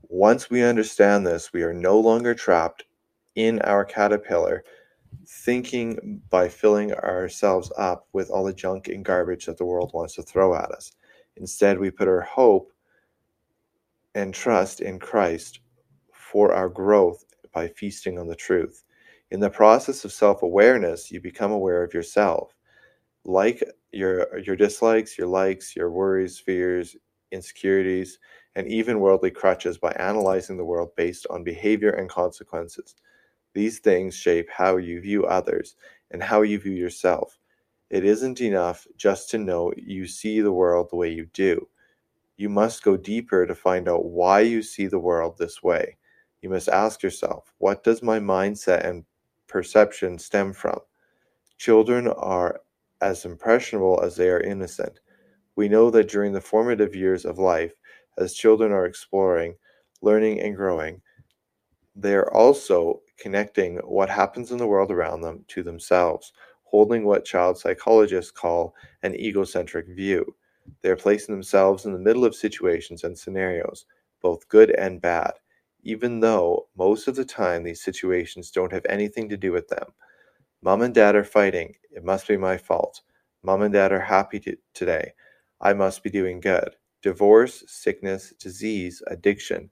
Once 0.03 0.49
we 0.49 0.63
understand 0.63 1.27
this, 1.27 1.53
we 1.53 1.65
are 1.65 1.75
no 1.75 1.99
longer 1.99 2.33
trapped 2.33 2.85
in 3.35 3.61
our 3.63 3.85
caterpillar, 3.85 4.63
thinking 5.27 6.23
by 6.31 6.49
filling 6.49 6.93
ourselves 6.93 7.73
up 7.77 8.07
with 8.13 8.31
all 8.31 8.45
the 8.45 8.53
junk 8.53 8.87
and 8.87 9.05
garbage 9.05 9.47
that 9.47 9.59
the 9.59 9.65
world 9.65 9.91
wants 9.93 10.15
to 10.15 10.23
throw 10.23 10.55
at 10.55 10.71
us. 10.71 10.93
Instead, 11.37 11.77
we 11.77 11.91
put 11.91 12.07
our 12.07 12.21
hope 12.21 12.73
and 14.15 14.33
trust 14.33 14.81
in 14.81 15.01
Christ 15.01 15.59
for 16.13 16.53
our 16.53 16.69
growth 16.69 17.25
by 17.53 17.67
feasting 17.67 18.17
on 18.17 18.29
the 18.29 18.37
truth. 18.37 18.85
In 19.33 19.41
the 19.41 19.51
process 19.51 20.05
of 20.05 20.13
self 20.13 20.43
awareness, 20.43 21.11
you 21.11 21.21
become 21.21 21.51
aware 21.51 21.83
of 21.83 21.93
yourself. 21.93 22.55
Like 23.29 23.63
your, 23.93 24.39
your 24.41 24.57
dislikes, 24.57 25.19
your 25.19 25.27
likes, 25.27 25.77
your 25.77 25.91
worries, 25.91 26.39
fears, 26.39 26.97
insecurities, 27.31 28.19
and 28.57 28.67
even 28.67 29.01
worldly 29.01 29.31
crutches 29.31 29.77
by 29.77 29.93
analyzing 29.93 30.57
the 30.57 30.65
world 30.65 30.97
based 30.97 31.27
on 31.29 31.45
behavior 31.45 31.91
and 31.91 32.09
consequences. 32.09 32.97
These 33.53 33.81
things 33.81 34.17
shape 34.17 34.49
how 34.51 34.79
you 34.79 35.03
view 35.03 35.27
others 35.27 35.77
and 36.11 36.23
how 36.23 36.41
you 36.43 36.59
view 36.59 36.73
yourself. 36.73 37.39
It 37.91 38.05
isn't 38.05 38.41
enough 38.41 38.87
just 38.97 39.31
to 39.31 39.39
know 39.39 39.75
you 39.77 40.07
see 40.07 40.41
the 40.41 40.53
world 40.53 40.89
the 40.91 40.97
way 40.97 41.11
you 41.11 41.27
do. 41.35 41.69
You 42.39 42.49
must 42.49 42.83
go 42.83 42.97
deeper 42.97 43.47
to 43.47 43.55
find 43.55 43.89
out 43.89 44.07
why 44.07 44.41
you 44.41 44.63
see 44.63 44.87
the 44.87 44.99
world 44.99 45.37
this 45.37 45.63
way. 45.63 45.99
You 46.41 46.49
must 46.49 46.69
ask 46.69 47.03
yourself, 47.03 47.53
what 47.59 47.85
does 47.85 48.03
my 48.03 48.21
mindset 48.21 48.89
and 48.89 49.05
perception 49.49 50.19
stem 50.19 50.55
from? 50.55 50.81
Children 51.59 52.09
are 52.09 52.61
as 53.01 53.25
impressionable 53.25 54.01
as 54.03 54.17
they 54.17 54.31
are 54.31 54.41
innocent. 54.41 55.01
We 55.57 55.69
know 55.69 55.91
that 55.91 56.09
during 56.09 56.33
the 56.33 56.41
formative 56.41 56.95
years 56.97 57.25
of 57.25 57.39
life, 57.39 57.75
as 58.19 58.35
children 58.35 58.73
are 58.73 58.87
exploring, 58.87 59.57
learning, 60.03 60.41
and 60.41 60.57
growing, 60.57 61.03
they 61.95 62.15
are 62.15 62.33
also 62.33 63.03
connecting 63.19 63.77
what 63.79 64.09
happens 64.09 64.51
in 64.53 64.59
the 64.59 64.67
world 64.67 64.91
around 64.91 65.21
them 65.21 65.45
to 65.49 65.63
themselves, 65.63 66.33
holding 66.65 67.05
what 67.05 67.25
child 67.25 67.59
psychologists 67.59 68.31
call 68.31 68.75
an 69.03 69.15
egocentric 69.15 69.87
view. 69.89 70.35
They 70.83 70.91
are 70.91 70.97
placing 70.97 71.35
themselves 71.35 71.87
in 71.87 71.93
the 71.93 71.99
middle 71.99 72.25
of 72.25 72.35
situations 72.35 73.05
and 73.05 73.19
scenarios, 73.19 73.87
both 74.23 74.49
good 74.49 74.71
and 74.73 75.01
bad, 75.01 75.33
even 75.83 76.21
though 76.21 76.69
most 76.77 77.09
of 77.09 77.17
the 77.17 77.25
time 77.25 77.63
these 77.65 77.83
situations 77.83 78.51
don't 78.51 78.73
have 78.73 78.87
anything 78.89 79.29
to 79.29 79.37
do 79.37 79.53
with 79.53 79.69
them. 79.69 79.93
Mom 80.63 80.83
and 80.83 80.95
dad 80.95 81.15
are 81.15 81.25
fighting. 81.25 81.75
It 81.91 82.05
must 82.05 82.27
be 82.27 82.37
my 82.37 82.57
fault. 82.57 83.03
Mom 83.43 83.63
and 83.63 83.73
dad 83.73 83.93
are 83.93 84.01
happy 84.01 84.41
to, 84.41 84.57
today. 84.75 85.13
I 85.61 85.73
must 85.73 86.03
be 86.03 86.11
doing 86.11 86.41
good. 86.41 86.75
Divorce, 87.03 87.63
sickness, 87.69 88.35
disease, 88.39 89.03
addiction. 89.07 89.71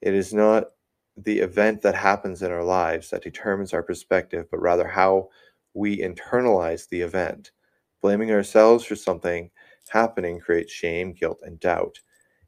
It 0.00 0.14
is 0.14 0.32
not 0.32 0.68
the 1.16 1.40
event 1.40 1.82
that 1.82 1.94
happens 1.94 2.42
in 2.42 2.50
our 2.50 2.64
lives 2.64 3.10
that 3.10 3.22
determines 3.22 3.74
our 3.74 3.82
perspective, 3.82 4.46
but 4.50 4.62
rather 4.62 4.88
how 4.88 5.28
we 5.74 5.98
internalize 5.98 6.88
the 6.88 7.02
event. 7.02 7.52
Blaming 8.00 8.30
ourselves 8.32 8.84
for 8.84 8.96
something 8.96 9.50
happening 9.90 10.40
creates 10.40 10.72
shame, 10.72 11.12
guilt, 11.12 11.40
and 11.42 11.60
doubt. 11.60 12.00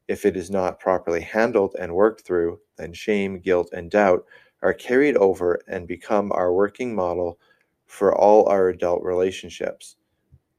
If 0.09 0.25
it 0.25 0.37
is 0.37 0.51
not 0.51 0.81
properly 0.81 1.21
handled 1.21 1.77
and 1.79 1.95
worked 1.95 2.23
through, 2.23 2.61
then 2.77 2.95
shame, 2.95 3.41
guilt, 3.41 3.71
and 3.73 3.91
doubt 3.91 4.25
are 4.63 4.73
carried 4.73 5.17
over 5.17 5.61
and 5.69 5.87
become 5.87 6.33
our 6.33 6.53
working 6.53 6.95
model 6.95 7.39
for 7.87 8.15
all 8.15 8.49
our 8.49 8.69
adult 8.69 9.03
relationships. 9.03 9.97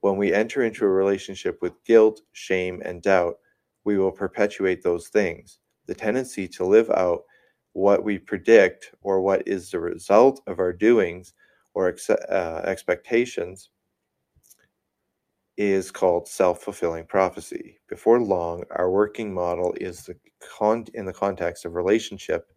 When 0.01 0.17
we 0.17 0.33
enter 0.33 0.63
into 0.63 0.85
a 0.85 0.89
relationship 0.89 1.59
with 1.61 1.83
guilt, 1.83 2.21
shame, 2.33 2.81
and 2.85 3.01
doubt, 3.01 3.39
we 3.83 3.97
will 3.97 4.11
perpetuate 4.11 4.83
those 4.83 5.07
things. 5.07 5.59
The 5.87 5.95
tendency 5.95 6.47
to 6.49 6.65
live 6.65 6.89
out 6.91 7.23
what 7.73 8.03
we 8.03 8.17
predict 8.17 8.91
or 9.01 9.21
what 9.21 9.47
is 9.47 9.69
the 9.69 9.79
result 9.79 10.41
of 10.47 10.59
our 10.59 10.73
doings 10.73 11.33
or 11.73 11.89
ex- 11.89 12.09
uh, 12.09 12.61
expectations 12.65 13.69
is 15.57 15.91
called 15.91 16.27
self-fulfilling 16.27 17.05
prophecy. 17.05 17.79
Before 17.87 18.19
long, 18.19 18.63
our 18.71 18.89
working 18.89 19.33
model 19.33 19.73
is 19.79 20.03
the 20.03 20.15
con- 20.39 20.87
in 20.93 21.05
the 21.05 21.13
context 21.13 21.65
of 21.65 21.75
relationship 21.75 22.51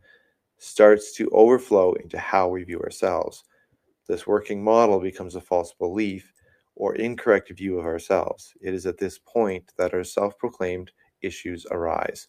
starts 0.59 1.15
to 1.15 1.31
overflow 1.31 1.93
into 1.95 2.19
how 2.19 2.49
we 2.49 2.65
view 2.65 2.81
ourselves. 2.81 3.45
This 4.09 4.27
working 4.27 4.65
model 4.65 5.01
becomes 5.01 5.35
a 5.37 5.41
false 5.41 5.75
belief 5.75 6.33
or 6.75 6.95
incorrect 6.95 7.51
view 7.51 7.79
of 7.79 7.85
ourselves. 7.85 8.55
It 8.61 8.73
is 8.73 8.87
at 8.87 8.99
this 8.99 9.19
point 9.19 9.73
that 9.77 9.93
our 9.93 10.05
self-proclaimed 10.05 10.91
issues 11.23 11.67
arise. 11.71 12.29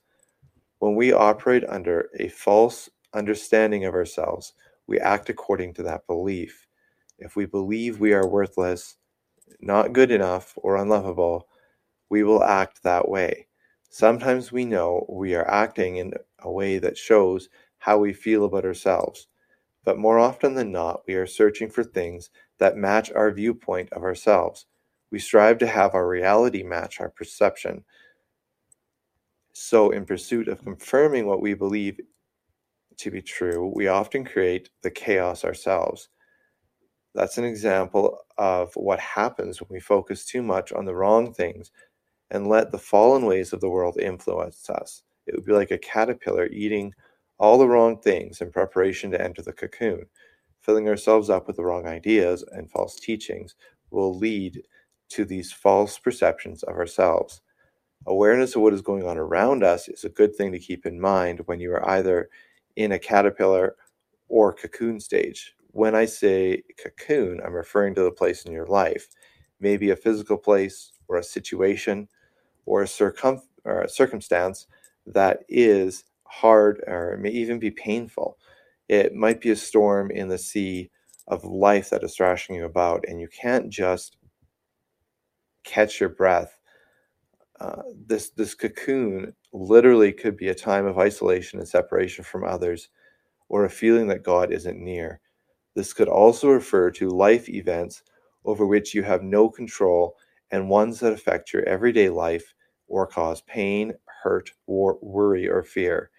When 0.80 0.96
we 0.96 1.14
operate 1.14 1.64
under 1.70 2.10
a 2.20 2.28
false 2.30 2.90
understanding 3.14 3.86
of 3.86 3.94
ourselves, 3.94 4.54
we 4.88 5.00
act 5.00 5.30
according 5.30 5.74
to 5.76 5.84
that 5.84 6.06
belief. 6.08 6.68
If 7.18 7.36
we 7.36 7.46
believe 7.46 8.00
we 8.00 8.14
are 8.14 8.28
worthless, 8.28 8.98
not 9.62 9.94
good 9.94 10.12
enough, 10.12 10.54
or 10.58 10.78
unlovable, 10.78 11.48
we 12.10 12.24
will 12.24 12.44
act 12.44 12.84
that 12.84 13.08
way. 13.08 13.48
Sometimes 13.90 14.52
we 14.52 14.66
know 14.66 15.06
we 15.10 15.36
are 15.36 15.50
acting 15.50 15.98
in 15.98 16.14
a 16.40 16.52
way 16.52 16.78
that 16.80 16.98
shows 16.98 17.50
how 17.78 17.98
we 17.98 18.14
feel 18.14 18.46
about 18.46 18.66
ourselves, 18.66 19.28
but 19.84 19.98
more 19.98 20.20
often 20.20 20.54
than 20.54 20.72
not, 20.72 21.02
we 21.08 21.16
are 21.16 21.26
searching 21.26 21.70
for 21.70 21.84
things 21.84 22.30
that 22.58 22.78
match 22.78 23.12
our 23.12 23.32
viewpoint 23.32 23.92
of 23.94 24.04
ourselves. 24.04 24.66
We 25.12 25.20
strive 25.20 25.58
to 25.60 25.68
have 25.68 25.96
our 25.96 26.08
reality 26.08 26.64
match 26.64 27.00
our 27.00 27.10
perception. 27.10 27.84
So, 29.54 29.92
in 29.92 30.06
pursuit 30.06 30.48
of 30.48 30.64
confirming 30.64 31.26
what 31.26 31.42
we 31.42 31.54
believe 31.54 32.00
to 32.98 33.12
be 33.12 33.22
true, 33.22 33.72
we 33.76 33.88
often 33.88 34.24
create 34.26 34.70
the 34.84 34.92
chaos 34.92 35.44
ourselves. 35.44 36.10
That's 37.16 37.38
an 37.38 37.46
example 37.46 38.20
of 38.38 38.72
what 38.76 39.00
happens 39.00 39.60
when 39.60 39.70
we 39.72 39.80
focus 39.80 40.26
too 40.26 40.44
much 40.44 40.72
on 40.72 40.86
the 40.86 40.96
wrong 40.96 41.34
things 41.34 41.72
and 42.32 42.48
let 42.48 42.72
the 42.72 42.78
fallen 42.78 43.26
ways 43.26 43.52
of 43.52 43.62
the 43.62 43.70
world 43.70 43.98
influence 44.00 44.70
us. 44.70 45.04
It 45.26 45.36
would 45.36 45.46
be 45.46 45.54
like 45.54 45.72
a 45.72 45.78
caterpillar 45.78 46.48
eating 46.48 46.94
all 47.40 47.58
the 47.60 47.68
wrong 47.70 48.00
things 48.00 48.42
in 48.42 48.52
preparation 48.52 49.12
to 49.12 49.22
enter 49.22 49.42
the 49.42 49.54
cocoon. 49.54 50.06
Filling 50.62 50.90
ourselves 50.90 51.30
up 51.30 51.48
with 51.48 51.58
the 51.58 51.64
wrong 51.66 51.88
ideas 51.88 52.44
and 52.54 52.72
false 52.72 52.98
teachings 52.98 53.56
will 53.92 54.18
lead 54.18 54.64
to 55.10 55.26
these 55.26 55.52
false 55.54 56.00
perceptions 56.00 56.64
of 56.64 56.76
ourselves. 56.76 57.42
Awareness 58.08 58.56
of 58.56 58.64
what 58.64 58.74
is 58.74 58.82
going 58.84 59.08
on 59.08 59.18
around 59.18 59.64
us 59.64 59.88
is 59.90 60.04
a 60.06 60.10
good 60.10 60.36
thing 60.36 60.52
to 60.54 60.60
keep 60.60 60.86
in 60.86 61.00
mind 61.02 61.42
when 61.48 61.62
you 61.62 61.72
are 61.74 61.90
either 61.90 62.30
in 62.76 62.94
a 62.94 63.00
caterpillar 63.00 63.78
or 64.30 64.54
cocoon 64.54 65.00
stage 65.00 65.56
when 65.74 65.96
I 65.96 66.06
say 66.06 66.64
cocoon, 66.84 67.42
I'm 67.46 67.54
referring 67.54 67.96
to 67.96 68.04
the 68.04 68.12
place 68.12 68.46
in 68.46 68.54
your 68.54 68.68
life, 68.68 69.10
maybe 69.60 69.92
a 69.92 69.98
physical 69.98 70.38
place 70.38 70.94
or 71.10 71.18
a 71.18 71.24
situation 71.24 72.10
or 72.66 72.84
a, 72.84 72.88
circum- 72.88 73.42
or 73.66 73.82
a 73.84 73.90
circumstance 73.90 74.68
that 75.08 75.42
is 75.50 76.06
hard 76.30 76.84
or 76.88 77.18
may 77.20 77.32
even 77.32 77.60
be 77.60 77.72
painful. 77.72 78.38
It 78.90 79.16
might 79.16 79.42
be 79.42 79.52
a 79.52 79.58
storm 79.58 80.12
in 80.12 80.30
the 80.30 80.40
sea 80.40 80.92
of 81.28 81.44
life 81.46 81.92
that 81.92 82.04
is 82.04 82.16
thrashing 82.16 82.56
you 82.56 82.66
about, 82.66 83.06
and 83.08 83.22
you 83.22 83.30
can't 83.30 83.70
just 83.70 84.18
catch 85.64 86.00
your 86.00 86.10
breath. 86.10 86.60
Uh, 87.60 87.84
this 88.08 88.32
this 88.32 88.56
cocoon 88.56 89.34
literally 89.54 90.14
could 90.14 90.38
be 90.38 90.50
a 90.50 90.56
time 90.56 90.86
of 90.86 91.00
isolation 91.00 91.60
and 91.60 91.68
separation 91.68 92.24
from 92.24 92.46
others, 92.46 92.90
or 93.50 93.66
a 93.66 93.70
feeling 93.70 94.08
that 94.08 94.24
God 94.24 94.52
isn't 94.54 94.80
near. 94.80 95.22
This 95.76 95.94
could 95.94 96.10
also 96.10 96.50
refer 96.50 96.92
to 96.92 97.10
life 97.10 97.50
events 97.50 98.04
over 98.46 98.66
which 98.66 98.94
you 98.94 99.04
have 99.04 99.24
no 99.24 99.50
control 99.50 100.18
and 100.52 100.70
ones 100.70 101.00
that 101.00 101.14
affect 101.14 101.54
your 101.54 101.64
everyday 101.64 102.10
life 102.10 102.54
or 102.88 103.08
cause 103.08 103.42
pain, 103.42 103.94
hurt, 104.24 104.52
or 104.68 105.00
worry 105.02 105.48
or 105.48 105.64
fear. 105.64 106.12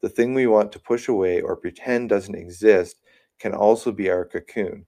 The 0.00 0.08
thing 0.08 0.34
we 0.34 0.46
want 0.46 0.72
to 0.72 0.80
push 0.80 1.08
away 1.08 1.40
or 1.40 1.56
pretend 1.56 2.08
doesn't 2.08 2.34
exist 2.34 3.00
can 3.38 3.54
also 3.54 3.92
be 3.92 4.10
our 4.10 4.24
cocoon. 4.24 4.86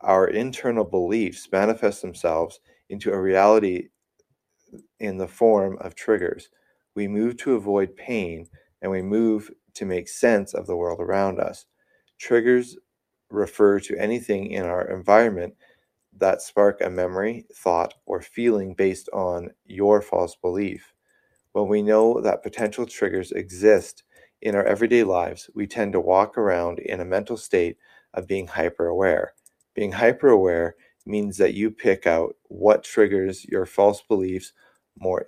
Our 0.00 0.28
internal 0.28 0.84
beliefs 0.84 1.48
manifest 1.50 2.02
themselves 2.02 2.60
into 2.88 3.12
a 3.12 3.20
reality 3.20 3.88
in 5.00 5.18
the 5.18 5.28
form 5.28 5.78
of 5.80 5.94
triggers. 5.94 6.48
We 6.94 7.08
move 7.08 7.36
to 7.38 7.54
avoid 7.54 7.96
pain 7.96 8.48
and 8.82 8.90
we 8.90 9.02
move 9.02 9.50
to 9.74 9.84
make 9.84 10.08
sense 10.08 10.54
of 10.54 10.66
the 10.66 10.76
world 10.76 11.00
around 11.00 11.40
us. 11.40 11.66
Triggers 12.18 12.76
refer 13.30 13.80
to 13.80 13.96
anything 13.98 14.50
in 14.52 14.64
our 14.64 14.88
environment 14.90 15.54
that 16.16 16.42
spark 16.42 16.80
a 16.80 16.90
memory, 16.90 17.46
thought, 17.54 17.94
or 18.06 18.20
feeling 18.20 18.74
based 18.74 19.08
on 19.12 19.50
your 19.66 20.00
false 20.00 20.36
belief. 20.36 20.92
When 21.52 21.68
we 21.68 21.82
know 21.82 22.20
that 22.20 22.42
potential 22.42 22.86
triggers 22.86 23.32
exist 23.32 24.04
in 24.44 24.54
our 24.54 24.64
everyday 24.64 25.04
lives, 25.04 25.50
we 25.54 25.66
tend 25.66 25.94
to 25.94 26.00
walk 26.00 26.38
around 26.38 26.78
in 26.80 27.00
a 27.00 27.06
mental 27.06 27.38
state 27.38 27.78
of 28.14 28.28
being 28.28 28.46
hyper 28.46 28.86
aware. 28.86 29.34
Being 29.74 29.92
hyper 29.92 30.28
aware 30.28 30.76
means 31.06 31.38
that 31.38 31.54
you 31.54 31.70
pick 31.70 32.06
out 32.06 32.36
what 32.44 32.84
triggers 32.84 33.44
your 33.46 33.66
false 33.66 34.02
beliefs 34.02 34.52
more 34.98 35.26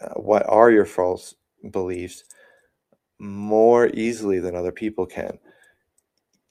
uh, 0.00 0.14
what 0.14 0.44
are 0.48 0.70
your 0.70 0.84
false 0.84 1.34
beliefs 1.70 2.24
more 3.18 3.88
easily 3.94 4.40
than 4.40 4.56
other 4.56 4.72
people 4.72 5.06
can 5.06 5.38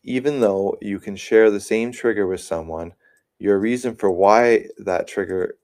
even 0.04 0.40
though 0.40 0.78
you 0.82 1.00
can 1.00 1.16
share 1.16 1.52
the 1.52 1.60
same 1.60 1.92
trigger 1.92 2.28
with 2.28 2.42
someone 2.42 2.94
your 3.40 3.60
reason 3.60 3.96
for 3.96 4.12
why 4.12 4.66
that 4.80 5.08
trigger 5.08 5.56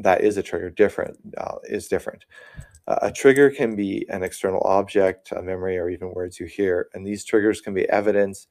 that 0.00 0.22
is 0.22 0.36
a 0.36 0.42
trigger 0.42 0.70
different 0.70 1.18
uh, 1.38 1.56
is 1.64 1.88
different 1.88 2.24
uh, 2.60 2.67
a 3.02 3.12
trigger 3.12 3.50
can 3.50 3.76
be 3.76 4.06
an 4.08 4.22
external 4.22 4.62
object 4.64 5.30
a 5.32 5.42
memory 5.42 5.78
or 5.78 5.90
even 5.90 6.12
words 6.12 6.40
you 6.40 6.46
hear 6.46 6.88
and 6.94 7.06
these 7.06 7.24
triggers 7.24 7.60
can 7.60 7.74
be 7.74 7.88
evidence 7.90 8.48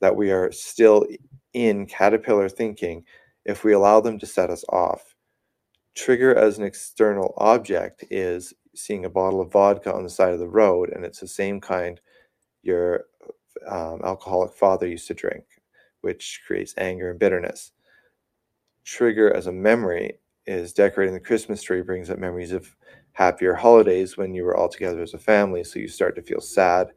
that 0.00 0.16
we 0.16 0.32
are 0.32 0.50
still 0.50 1.06
in 1.52 1.86
caterpillar 1.86 2.48
thinking 2.48 3.04
if 3.44 3.64
we 3.64 3.72
allow 3.72 4.00
them 4.00 4.18
to 4.18 4.26
set 4.26 4.50
us 4.50 4.64
off. 4.70 5.14
Trigger 5.94 6.34
as 6.34 6.58
an 6.58 6.64
external 6.64 7.34
object 7.38 8.04
is 8.10 8.54
seeing 8.74 9.04
a 9.04 9.10
bottle 9.10 9.40
of 9.40 9.52
vodka 9.52 9.92
on 9.92 10.02
the 10.02 10.10
side 10.10 10.32
of 10.32 10.38
the 10.38 10.48
road, 10.48 10.90
and 10.90 11.04
it's 11.04 11.20
the 11.20 11.28
same 11.28 11.60
kind 11.60 12.00
your 12.62 13.06
um, 13.68 14.00
alcoholic 14.04 14.52
father 14.52 14.86
used 14.86 15.08
to 15.08 15.14
drink, 15.14 15.44
which 16.00 16.42
creates 16.46 16.74
anger 16.78 17.10
and 17.10 17.18
bitterness. 17.18 17.72
Trigger 18.84 19.34
as 19.34 19.46
a 19.46 19.52
memory 19.52 20.18
is 20.50 20.72
decorating 20.72 21.14
the 21.14 21.20
Christmas 21.20 21.62
tree 21.62 21.82
brings 21.82 22.10
up 22.10 22.18
memories 22.18 22.52
of 22.52 22.74
happier 23.12 23.54
holidays 23.54 24.16
when 24.16 24.34
you 24.34 24.44
were 24.44 24.56
all 24.56 24.68
together 24.68 25.02
as 25.02 25.14
a 25.14 25.18
family, 25.18 25.64
so 25.64 25.78
you 25.78 25.88
start 25.88 26.16
to 26.16 26.22
feel 26.22 26.40
sad 26.40 26.92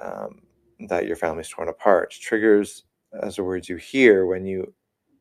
um, 0.00 0.40
that 0.88 1.06
your 1.06 1.16
family's 1.16 1.48
torn 1.48 1.68
apart. 1.68 2.10
Triggers 2.10 2.84
as 3.22 3.36
the 3.36 3.44
words 3.44 3.68
you 3.68 3.76
hear 3.76 4.26
when 4.26 4.46
you 4.46 4.72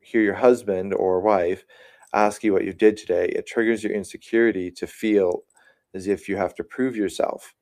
hear 0.02 0.22
your 0.22 0.36
husband 0.36 0.94
or 0.94 1.22
wife 1.22 1.66
ask 2.14 2.44
you 2.44 2.54
what 2.54 2.66
you 2.66 2.74
did 2.74 2.98
today, 2.98 3.28
it 3.28 3.46
triggers 3.46 3.84
your 3.84 3.94
insecurity 3.94 4.72
to 4.72 4.88
feel 4.88 5.44
as 5.94 6.08
if 6.08 6.28
you 6.30 6.38
have 6.38 6.56
to 6.56 6.64
prove 6.64 6.96
yourself. 6.96 7.54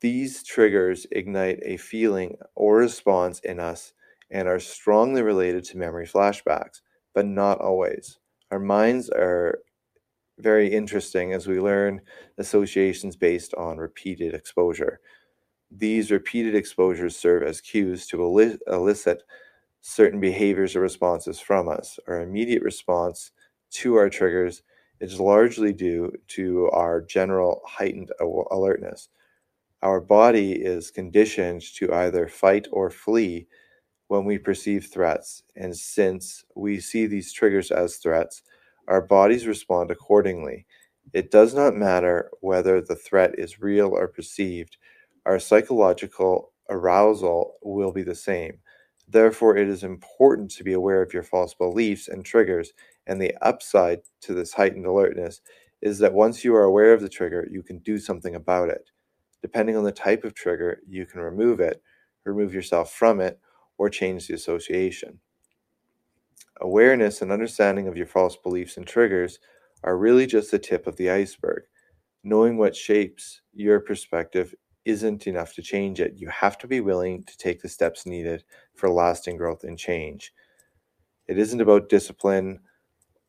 These 0.00 0.42
triggers 0.44 1.06
ignite 1.12 1.60
a 1.62 1.76
feeling 1.76 2.36
or 2.54 2.76
response 2.76 3.40
in 3.40 3.60
us 3.60 3.92
and 4.30 4.48
are 4.48 4.58
strongly 4.58 5.22
related 5.22 5.64
to 5.64 5.78
memory 5.78 6.06
flashbacks, 6.06 6.80
but 7.14 7.26
not 7.26 7.60
always. 7.60 8.18
Our 8.50 8.58
minds 8.58 9.10
are 9.10 9.58
very 10.38 10.72
interesting 10.72 11.32
as 11.32 11.46
we 11.46 11.60
learn 11.60 12.00
associations 12.38 13.16
based 13.16 13.54
on 13.54 13.76
repeated 13.76 14.34
exposure. 14.34 15.00
These 15.70 16.10
repeated 16.10 16.54
exposures 16.54 17.16
serve 17.16 17.42
as 17.42 17.60
cues 17.60 18.06
to 18.08 18.22
elicit 18.66 19.22
certain 19.82 20.20
behaviors 20.20 20.74
or 20.74 20.80
responses 20.80 21.40
from 21.40 21.68
us. 21.68 21.98
Our 22.08 22.22
immediate 22.22 22.62
response 22.62 23.32
to 23.72 23.94
our 23.96 24.10
triggers 24.10 24.62
is 25.00 25.20
largely 25.20 25.72
due 25.72 26.12
to 26.28 26.68
our 26.72 27.00
general 27.00 27.62
heightened 27.64 28.10
alertness. 28.20 29.08
Our 29.82 30.00
body 30.00 30.52
is 30.52 30.90
conditioned 30.90 31.62
to 31.76 31.92
either 31.92 32.28
fight 32.28 32.68
or 32.72 32.90
flee 32.90 33.46
when 34.10 34.24
we 34.24 34.38
perceive 34.38 34.86
threats, 34.86 35.44
and 35.54 35.76
since 35.76 36.44
we 36.56 36.80
see 36.80 37.06
these 37.06 37.32
triggers 37.32 37.70
as 37.70 37.98
threats, 37.98 38.42
our 38.88 39.00
bodies 39.00 39.46
respond 39.46 39.88
accordingly. 39.88 40.66
It 41.12 41.30
does 41.30 41.54
not 41.54 41.76
matter 41.76 42.28
whether 42.40 42.80
the 42.80 42.96
threat 42.96 43.38
is 43.38 43.60
real 43.60 43.90
or 43.90 44.08
perceived, 44.08 44.78
our 45.26 45.38
psychological 45.38 46.52
arousal 46.68 47.54
will 47.62 47.92
be 47.92 48.02
the 48.02 48.16
same. 48.16 48.58
Therefore, 49.06 49.56
it 49.56 49.68
is 49.68 49.84
important 49.84 50.50
to 50.52 50.64
be 50.64 50.72
aware 50.72 51.02
of 51.02 51.14
your 51.14 51.22
false 51.22 51.54
beliefs 51.54 52.08
and 52.08 52.24
triggers. 52.24 52.72
And 53.06 53.22
the 53.22 53.36
upside 53.42 54.00
to 54.22 54.34
this 54.34 54.54
heightened 54.54 54.86
alertness 54.86 55.40
is 55.82 56.00
that 56.00 56.14
once 56.14 56.44
you 56.44 56.52
are 56.56 56.64
aware 56.64 56.92
of 56.92 57.00
the 57.00 57.08
trigger, 57.08 57.46
you 57.48 57.62
can 57.62 57.78
do 57.78 57.96
something 57.96 58.34
about 58.34 58.70
it. 58.70 58.90
Depending 59.40 59.76
on 59.76 59.84
the 59.84 59.92
type 59.92 60.24
of 60.24 60.34
trigger, 60.34 60.80
you 60.88 61.06
can 61.06 61.20
remove 61.20 61.60
it, 61.60 61.80
remove 62.24 62.52
yourself 62.52 62.92
from 62.92 63.20
it, 63.20 63.38
or 63.80 63.88
change 63.88 64.28
the 64.28 64.34
association. 64.34 65.18
Awareness 66.60 67.22
and 67.22 67.32
understanding 67.32 67.88
of 67.88 67.96
your 67.96 68.04
false 68.06 68.36
beliefs 68.36 68.76
and 68.76 68.86
triggers 68.86 69.38
are 69.82 69.96
really 69.96 70.26
just 70.26 70.50
the 70.50 70.58
tip 70.58 70.86
of 70.86 70.96
the 70.96 71.08
iceberg. 71.08 71.62
Knowing 72.22 72.58
what 72.58 72.76
shapes 72.76 73.40
your 73.54 73.80
perspective 73.80 74.54
isn't 74.84 75.26
enough 75.26 75.54
to 75.54 75.62
change 75.62 75.98
it. 75.98 76.12
You 76.14 76.28
have 76.28 76.58
to 76.58 76.66
be 76.66 76.82
willing 76.82 77.22
to 77.24 77.38
take 77.38 77.62
the 77.62 77.70
steps 77.70 78.04
needed 78.04 78.44
for 78.74 78.90
lasting 78.90 79.38
growth 79.38 79.64
and 79.64 79.78
change. 79.78 80.34
It 81.26 81.38
isn't 81.38 81.62
about 81.62 81.88
discipline 81.88 82.60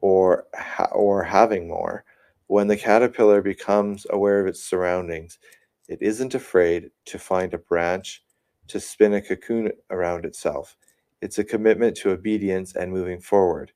or 0.01 0.47
ha- 0.53 0.91
or 0.91 1.23
having 1.23 1.69
more. 1.69 2.03
When 2.47 2.67
the 2.67 2.77
caterpillar 2.77 3.41
becomes 3.41 4.05
aware 4.09 4.41
of 4.41 4.47
its 4.47 4.61
surroundings, 4.61 5.39
it 5.87 6.01
isn't 6.01 6.35
afraid 6.35 6.91
to 7.05 7.17
find 7.17 7.53
a 7.53 7.57
branch 7.57 8.21
to 8.67 8.79
spin 8.79 9.13
a 9.13 9.21
cocoon 9.21 9.71
around 9.89 10.25
itself. 10.25 10.77
It's 11.21 11.39
a 11.39 11.43
commitment 11.43 11.97
to 11.97 12.11
obedience 12.11 12.75
and 12.75 12.91
moving 12.91 13.21
forward. 13.21 13.71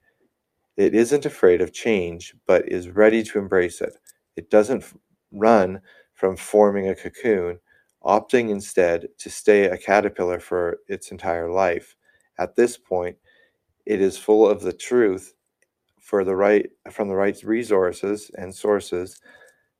It 0.78 0.96
isn't 0.96 1.26
afraid 1.26 1.62
of 1.62 1.74
change, 1.74 2.36
but 2.48 2.70
is 2.70 2.90
ready 2.90 3.24
to 3.24 3.40
embrace 3.40 3.82
it. 3.82 3.98
It 4.36 4.50
doesn't 4.50 4.86
run 5.32 5.82
from 6.14 6.38
forming 6.38 6.90
a 6.90 6.96
cocoon, 6.96 7.60
opting 8.04 8.50
instead 8.50 9.08
to 9.20 9.30
stay 9.30 9.66
a 9.66 9.78
caterpillar 9.78 10.40
for 10.40 10.80
its 10.88 11.12
entire 11.12 11.52
life. 11.52 11.96
At 12.40 12.56
this 12.56 12.78
point, 12.78 13.18
it 13.86 14.02
is 14.02 14.18
full 14.18 14.50
of 14.50 14.62
the 14.62 14.74
truth 14.74 15.34
for 16.02 16.24
the 16.24 16.36
right 16.36 16.70
from 16.92 17.10
the 17.10 17.16
right 17.16 17.42
resources 17.44 18.32
and 18.38 18.54
sources 18.54 19.20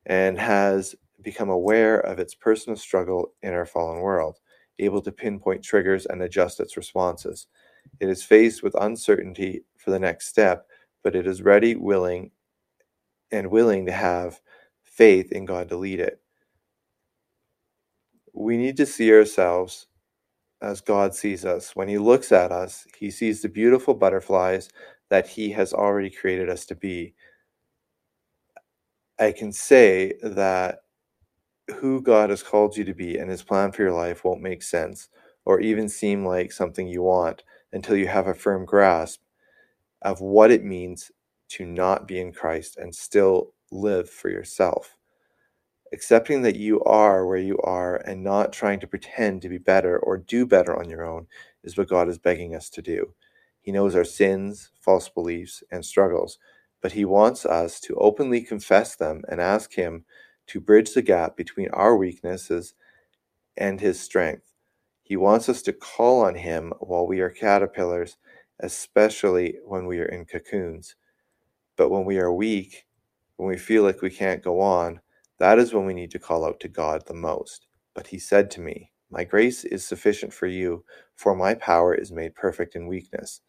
and 0.06 0.38
has 0.38 0.94
become 1.22 1.50
aware 1.50 2.00
of 2.00 2.18
its 2.18 2.34
personal 2.34 2.76
struggle 2.76 3.32
in 3.42 3.52
our 3.52 3.66
fallen 3.66 4.00
world, 4.00 4.38
able 4.78 5.02
to 5.02 5.12
pinpoint 5.12 5.64
triggers 5.64 6.06
and 6.06 6.22
adjust 6.22 6.60
its 6.60 6.76
responses. 6.76 7.46
It 8.00 8.08
is 8.08 8.24
faced 8.24 8.62
with 8.62 8.74
uncertainty 8.80 9.64
for 9.78 9.90
the 9.90 9.98
next 10.00 10.28
step, 10.28 10.66
but 11.04 11.16
it 11.16 11.26
is 11.26 11.42
ready, 11.42 11.76
willing, 11.76 12.32
and 13.32 13.50
willing 13.50 13.86
to 13.86 13.92
have 13.92 14.40
faith 14.84 15.32
in 15.32 15.44
God 15.46 15.68
to 15.70 15.76
lead 15.76 16.00
it 16.00 16.20
we 18.34 18.56
need 18.56 18.76
to 18.78 18.86
see 18.86 19.12
ourselves 19.12 19.88
as 20.62 20.80
God 20.80 21.14
sees 21.14 21.44
us. 21.44 21.76
When 21.76 21.88
He 21.88 21.98
looks 21.98 22.32
at 22.32 22.52
us, 22.52 22.86
He 22.98 23.10
sees 23.10 23.42
the 23.42 23.48
beautiful 23.48 23.94
butterflies 23.94 24.68
that 25.10 25.28
He 25.28 25.50
has 25.52 25.72
already 25.72 26.10
created 26.10 26.50
us 26.50 26.66
to 26.66 26.74
be. 26.74 27.14
I 29.18 29.32
can 29.32 29.52
say 29.52 30.14
that 30.22 30.80
who 31.76 32.00
God 32.02 32.30
has 32.30 32.42
called 32.42 32.76
you 32.76 32.84
to 32.84 32.94
be 32.94 33.18
and 33.18 33.30
His 33.30 33.42
plan 33.42 33.72
for 33.72 33.82
your 33.82 33.92
life 33.92 34.24
won't 34.24 34.42
make 34.42 34.62
sense 34.62 35.08
or 35.44 35.60
even 35.60 35.88
seem 35.88 36.24
like 36.24 36.52
something 36.52 36.88
you 36.88 37.02
want 37.02 37.42
until 37.72 37.96
you 37.96 38.08
have 38.08 38.26
a 38.26 38.34
firm 38.34 38.64
grasp 38.64 39.20
of 40.02 40.20
what 40.20 40.50
it 40.50 40.64
means 40.64 41.10
to 41.50 41.66
not 41.66 42.08
be 42.08 42.20
in 42.20 42.32
Christ 42.32 42.76
and 42.78 42.94
still 42.94 43.54
live 43.72 44.10
for 44.10 44.30
yourself 44.30 44.90
accepting 45.92 46.42
that 46.42 46.56
you 46.56 46.82
are 46.84 47.26
where 47.26 47.38
you 47.38 47.58
are 47.60 47.96
and 47.96 48.22
not 48.22 48.52
trying 48.52 48.80
to 48.80 48.86
pretend 48.86 49.42
to 49.42 49.48
be 49.48 49.58
better 49.58 49.98
or 49.98 50.18
do 50.18 50.46
better 50.46 50.76
on 50.78 50.88
your 50.90 51.04
own 51.04 51.26
is 51.64 51.76
what 51.76 51.88
God 51.88 52.08
is 52.08 52.18
begging 52.18 52.54
us 52.54 52.70
to 52.70 52.82
do. 52.82 53.14
He 53.62 53.72
knows 53.72 53.94
our 53.96 54.04
sins, 54.04 54.70
false 54.80 55.08
beliefs, 55.08 55.62
and 55.70 55.84
struggles, 55.84 56.38
but 56.82 56.92
He 56.92 57.04
wants 57.04 57.46
us 57.46 57.80
to 57.80 57.96
openly 57.96 58.42
confess 58.42 58.96
them 58.96 59.22
and 59.28 59.40
ask 59.40 59.74
Him 59.74 60.04
to 60.48 60.60
bridge 60.60 60.94
the 60.94 61.02
gap 61.02 61.36
between 61.36 61.68
our 61.70 61.96
weaknesses 61.96 62.74
and 63.56 63.80
His 63.80 64.00
strength. 64.00 64.52
He 65.02 65.16
wants 65.16 65.48
us 65.48 65.62
to 65.62 65.72
call 65.72 66.24
on 66.24 66.36
Him 66.36 66.72
while 66.80 67.06
we 67.06 67.20
are 67.20 67.30
caterpillars, 67.30 68.16
especially 68.60 69.58
when 69.64 69.86
we 69.86 70.00
are 70.00 70.06
in 70.06 70.24
cocoons. 70.26 70.96
But 71.76 71.90
when 71.90 72.04
we 72.04 72.18
are 72.18 72.32
weak, 72.32 72.86
when 73.36 73.48
we 73.48 73.58
feel 73.58 73.82
like 73.82 74.02
we 74.02 74.10
can't 74.10 74.42
go 74.42 74.60
on, 74.60 75.00
that 75.38 75.58
is 75.58 75.74
when 75.74 75.86
we 75.86 75.94
need 75.94 76.10
to 76.12 76.18
call 76.18 76.44
out 76.46 76.60
to 76.60 76.68
God 76.68 77.04
the 77.06 77.14
most. 77.14 77.66
But 77.94 78.08
he 78.08 78.18
said 78.18 78.50
to 78.52 78.60
me, 78.60 78.92
My 79.10 79.24
grace 79.24 79.64
is 79.64 79.86
sufficient 79.86 80.32
for 80.32 80.46
you, 80.46 80.84
for 81.16 81.34
my 81.34 81.54
power 81.54 81.94
is 81.94 82.12
made 82.12 82.34
perfect 82.34 82.76
in 82.76 82.86
weakness. 82.86 83.40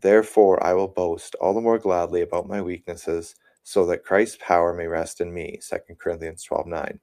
Therefore, 0.00 0.64
I 0.64 0.74
will 0.74 0.88
boast 0.88 1.34
all 1.36 1.54
the 1.54 1.60
more 1.60 1.78
gladly 1.78 2.22
about 2.22 2.48
my 2.48 2.62
weaknesses, 2.62 3.34
so 3.68 3.84
that 3.84 4.02
Christ's 4.02 4.38
power 4.40 4.72
may 4.72 4.86
rest 4.86 5.20
in 5.20 5.30
me. 5.34 5.60
2 5.60 5.94
Corinthians 5.96 6.42
12 6.42 6.66
9. 6.68 7.00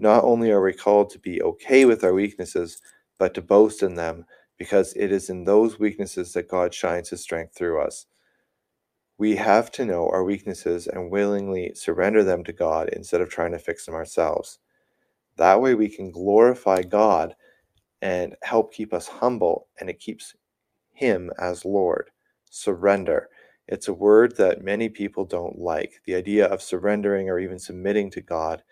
Not 0.00 0.24
only 0.24 0.50
are 0.50 0.60
we 0.60 0.72
called 0.72 1.10
to 1.10 1.20
be 1.20 1.40
okay 1.40 1.84
with 1.84 2.02
our 2.02 2.12
weaknesses, 2.12 2.80
but 3.20 3.34
to 3.34 3.42
boast 3.42 3.80
in 3.80 3.94
them, 3.94 4.24
because 4.58 4.94
it 4.94 5.12
is 5.12 5.30
in 5.30 5.44
those 5.44 5.78
weaknesses 5.78 6.32
that 6.32 6.48
God 6.48 6.74
shines 6.74 7.10
his 7.10 7.22
strength 7.22 7.54
through 7.54 7.80
us. 7.80 8.06
We 9.16 9.36
have 9.36 9.70
to 9.72 9.84
know 9.84 10.08
our 10.08 10.24
weaknesses 10.24 10.88
and 10.88 11.08
willingly 11.08 11.70
surrender 11.76 12.24
them 12.24 12.42
to 12.42 12.52
God 12.52 12.88
instead 12.92 13.20
of 13.20 13.30
trying 13.30 13.52
to 13.52 13.60
fix 13.60 13.86
them 13.86 13.94
ourselves. 13.94 14.58
That 15.36 15.60
way, 15.60 15.76
we 15.76 15.88
can 15.88 16.10
glorify 16.10 16.82
God 16.82 17.36
and 18.02 18.34
help 18.42 18.74
keep 18.74 18.92
us 18.92 19.06
humble, 19.06 19.68
and 19.78 19.88
it 19.88 20.00
keeps 20.00 20.34
Him 20.92 21.30
as 21.38 21.64
Lord. 21.64 22.10
Surrender. 22.50 23.28
It's 23.68 23.88
a 23.88 23.94
word 23.94 24.36
that 24.38 24.64
many 24.64 24.88
people 24.88 25.26
don't 25.26 25.58
like. 25.58 26.00
The 26.06 26.14
idea 26.16 26.46
of 26.46 26.62
surrendering 26.62 27.30
or 27.30 27.38
even 27.38 27.58
submitting 27.58 28.10
to 28.12 28.22
God 28.22 28.62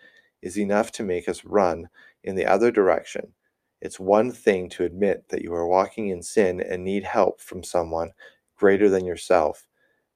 is 0.41 0.57
enough 0.57 0.91
to 0.93 1.03
make 1.03 1.29
us 1.29 1.45
run 1.45 1.89
in 2.23 2.35
the 2.35 2.47
other 2.47 2.71
direction. 2.71 3.33
It's 3.81 3.99
one 3.99 4.31
thing 4.31 4.69
to 4.71 4.85
admit 4.85 5.29
that 5.29 5.43
you 5.43 5.53
are 5.53 5.67
walking 5.67 6.09
in 6.09 6.23
sin 6.23 6.61
and 6.61 6.83
need 6.83 7.03
help 7.03 7.41
from 7.41 7.63
someone 7.63 8.11
greater 8.57 8.89
than 8.89 9.05
yourself, 9.05 9.67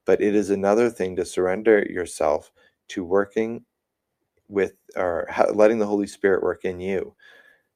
but 0.06 0.22
it 0.22 0.36
is 0.36 0.50
another 0.50 0.90
thing 0.90 1.16
to 1.18 1.26
surrender 1.26 1.86
yourself 1.90 2.52
to 2.90 3.04
working 3.06 3.66
with 4.50 4.74
or 4.96 5.30
letting 5.54 5.80
the 5.80 5.88
Holy 5.88 6.08
Spirit 6.08 6.44
work 6.44 6.66
in 6.66 6.80
you. 6.80 7.16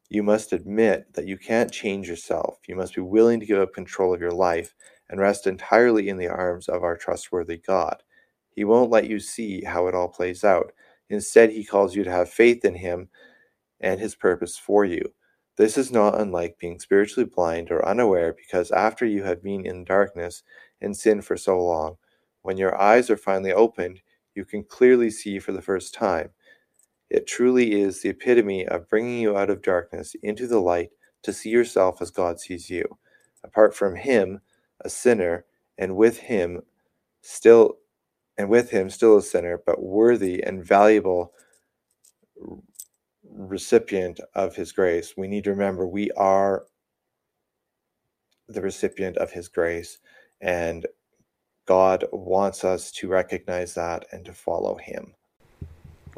You 0.10 0.24
must 0.24 0.54
admit 0.54 1.14
that 1.14 1.28
you 1.28 1.38
can't 1.38 1.72
change 1.72 2.08
yourself. 2.10 2.60
You 2.68 2.76
must 2.76 2.96
be 2.96 3.02
willing 3.02 3.40
to 3.40 3.46
give 3.46 3.60
up 3.60 3.74
control 3.74 4.14
of 4.14 4.22
your 4.22 4.32
life 4.32 4.76
and 5.10 5.20
rest 5.20 5.48
entirely 5.48 6.10
in 6.10 6.18
the 6.18 6.28
arms 6.30 6.70
of 6.70 6.84
our 6.84 6.98
trustworthy 6.98 7.58
God. 7.58 8.04
He 8.52 8.64
won't 8.66 8.92
let 8.92 9.10
you 9.10 9.20
see 9.20 9.64
how 9.64 9.88
it 9.88 9.96
all 9.96 10.10
plays 10.10 10.44
out. 10.44 10.72
Instead, 11.10 11.52
He 11.52 11.66
calls 11.66 11.96
you 11.96 12.04
to 12.04 12.12
have 12.12 12.30
faith 12.30 12.66
in 12.66 12.76
Him 12.76 13.10
and 13.82 14.00
His 14.00 14.16
purpose 14.16 14.58
for 14.58 14.86
you. 14.86 15.02
This 15.58 15.78
is 15.78 15.92
not 15.92 16.20
unlike 16.20 16.58
being 16.60 16.80
spiritually 16.80 17.30
blind 17.34 17.72
or 17.72 17.88
unaware 17.88 18.34
because 18.34 18.72
after 18.72 19.06
you 19.06 19.24
have 19.24 19.44
been 19.44 19.66
in 19.66 19.86
darkness 19.86 20.44
and 20.82 20.98
sin 20.98 21.22
for 21.22 21.38
so 21.38 21.64
long, 21.64 21.98
when 22.44 22.58
your 22.58 22.80
eyes 22.80 23.10
are 23.10 23.18
finally 23.18 23.54
opened, 23.54 24.02
you 24.36 24.46
can 24.46 24.64
clearly 24.64 25.12
see 25.12 25.40
for 25.40 25.54
the 25.54 25.62
first 25.62 25.94
time. 25.94 26.32
It 27.10 27.28
truly 27.28 27.82
is 27.82 28.02
the 28.02 28.10
epitome 28.10 28.68
of 28.68 28.90
bringing 28.90 29.20
you 29.22 29.38
out 29.38 29.52
of 29.52 29.64
darkness 29.64 30.16
into 30.24 30.48
the 30.48 30.60
light 30.60 30.92
to 31.24 31.34
see 31.34 31.52
yourself 31.52 32.02
as 32.02 32.12
God 32.12 32.42
sees 32.42 32.70
you. 32.70 32.86
Apart 33.46 33.76
from 33.76 33.96
Him, 33.96 34.42
a 34.86 34.90
sinner, 34.90 35.46
and 35.78 35.96
with 35.96 36.20
Him, 36.20 36.62
still, 37.22 37.78
and 38.38 38.50
with 38.50 38.70
Him, 38.70 38.90
still 38.90 39.18
a 39.18 39.22
sinner, 39.22 39.62
but 39.66 39.82
worthy 39.82 40.42
and 40.44 40.64
valuable 40.64 41.34
recipient 43.30 44.20
of 44.34 44.56
His 44.56 44.72
grace. 44.72 45.16
We 45.18 45.28
need 45.28 45.44
to 45.46 45.52
remember 45.52 45.86
we 45.86 46.12
are 46.12 46.66
the 48.48 48.62
recipient 48.62 49.18
of 49.18 49.32
His 49.32 49.48
grace, 49.48 49.98
and 50.40 50.86
God 51.66 52.06
wants 52.12 52.64
us 52.64 52.92
to 52.92 53.08
recognize 53.08 53.74
that 53.74 54.06
and 54.12 54.24
to 54.26 54.34
follow 54.34 54.76
Him. 54.76 55.16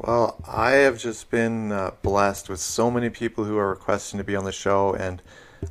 Well, 0.00 0.40
I 0.46 0.72
have 0.72 0.96
just 0.96 1.28
been 1.28 1.72
uh, 1.72 1.90
blessed 2.02 2.48
with 2.48 2.60
so 2.60 2.88
many 2.88 3.10
people 3.10 3.44
who 3.44 3.58
are 3.58 3.70
requesting 3.70 4.18
to 4.18 4.24
be 4.24 4.36
on 4.36 4.44
the 4.44 4.52
show, 4.52 4.94
and 4.94 5.20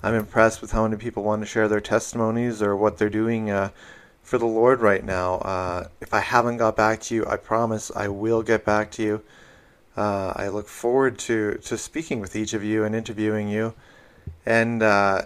I'm 0.03 0.13
impressed 0.13 0.61
with 0.61 0.71
how 0.71 0.83
many 0.83 0.97
people 0.97 1.23
want 1.23 1.41
to 1.41 1.45
share 1.45 1.67
their 1.67 1.81
testimonies 1.81 2.61
or 2.61 2.75
what 2.75 2.97
they're 2.97 3.09
doing 3.09 3.49
uh, 3.49 3.69
for 4.21 4.37
the 4.37 4.45
Lord 4.45 4.81
right 4.81 5.03
now. 5.03 5.35
Uh, 5.35 5.87
if 6.01 6.13
I 6.13 6.19
haven't 6.19 6.57
got 6.57 6.75
back 6.75 7.01
to 7.03 7.15
you, 7.15 7.25
I 7.25 7.37
promise 7.37 7.91
I 7.95 8.07
will 8.09 8.43
get 8.43 8.65
back 8.65 8.91
to 8.91 9.03
you. 9.03 9.23
Uh, 9.95 10.33
I 10.35 10.49
look 10.49 10.67
forward 10.67 11.17
to, 11.19 11.55
to 11.63 11.77
speaking 11.77 12.19
with 12.19 12.35
each 12.35 12.53
of 12.53 12.63
you 12.63 12.83
and 12.83 12.93
interviewing 12.93 13.47
you. 13.47 13.73
And 14.45 14.83
uh, 14.83 15.23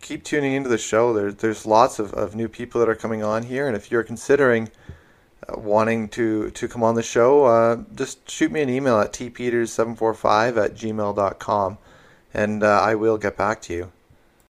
keep 0.00 0.24
tuning 0.24 0.54
into 0.54 0.68
the 0.68 0.78
show. 0.78 1.12
There, 1.12 1.30
there's 1.30 1.66
lots 1.66 1.98
of, 1.98 2.12
of 2.14 2.34
new 2.34 2.48
people 2.48 2.80
that 2.80 2.88
are 2.88 2.94
coming 2.94 3.22
on 3.22 3.44
here, 3.44 3.68
and 3.68 3.76
if 3.76 3.90
you're 3.90 4.02
considering 4.02 4.70
wanting 5.54 6.08
to, 6.08 6.50
to 6.50 6.68
come 6.68 6.82
on 6.82 6.94
the 6.94 7.02
show, 7.02 7.44
uh, 7.44 7.82
just 7.94 8.28
shoot 8.30 8.50
me 8.50 8.62
an 8.62 8.68
email 8.68 8.98
at 8.98 9.12
tpeters745 9.12 10.64
at 10.64 10.74
gmail.com 10.74 11.78
and 12.32 12.62
uh, 12.62 12.80
I 12.80 12.94
will 12.94 13.18
get 13.18 13.36
back 13.36 13.60
to 13.62 13.74
you. 13.74 13.92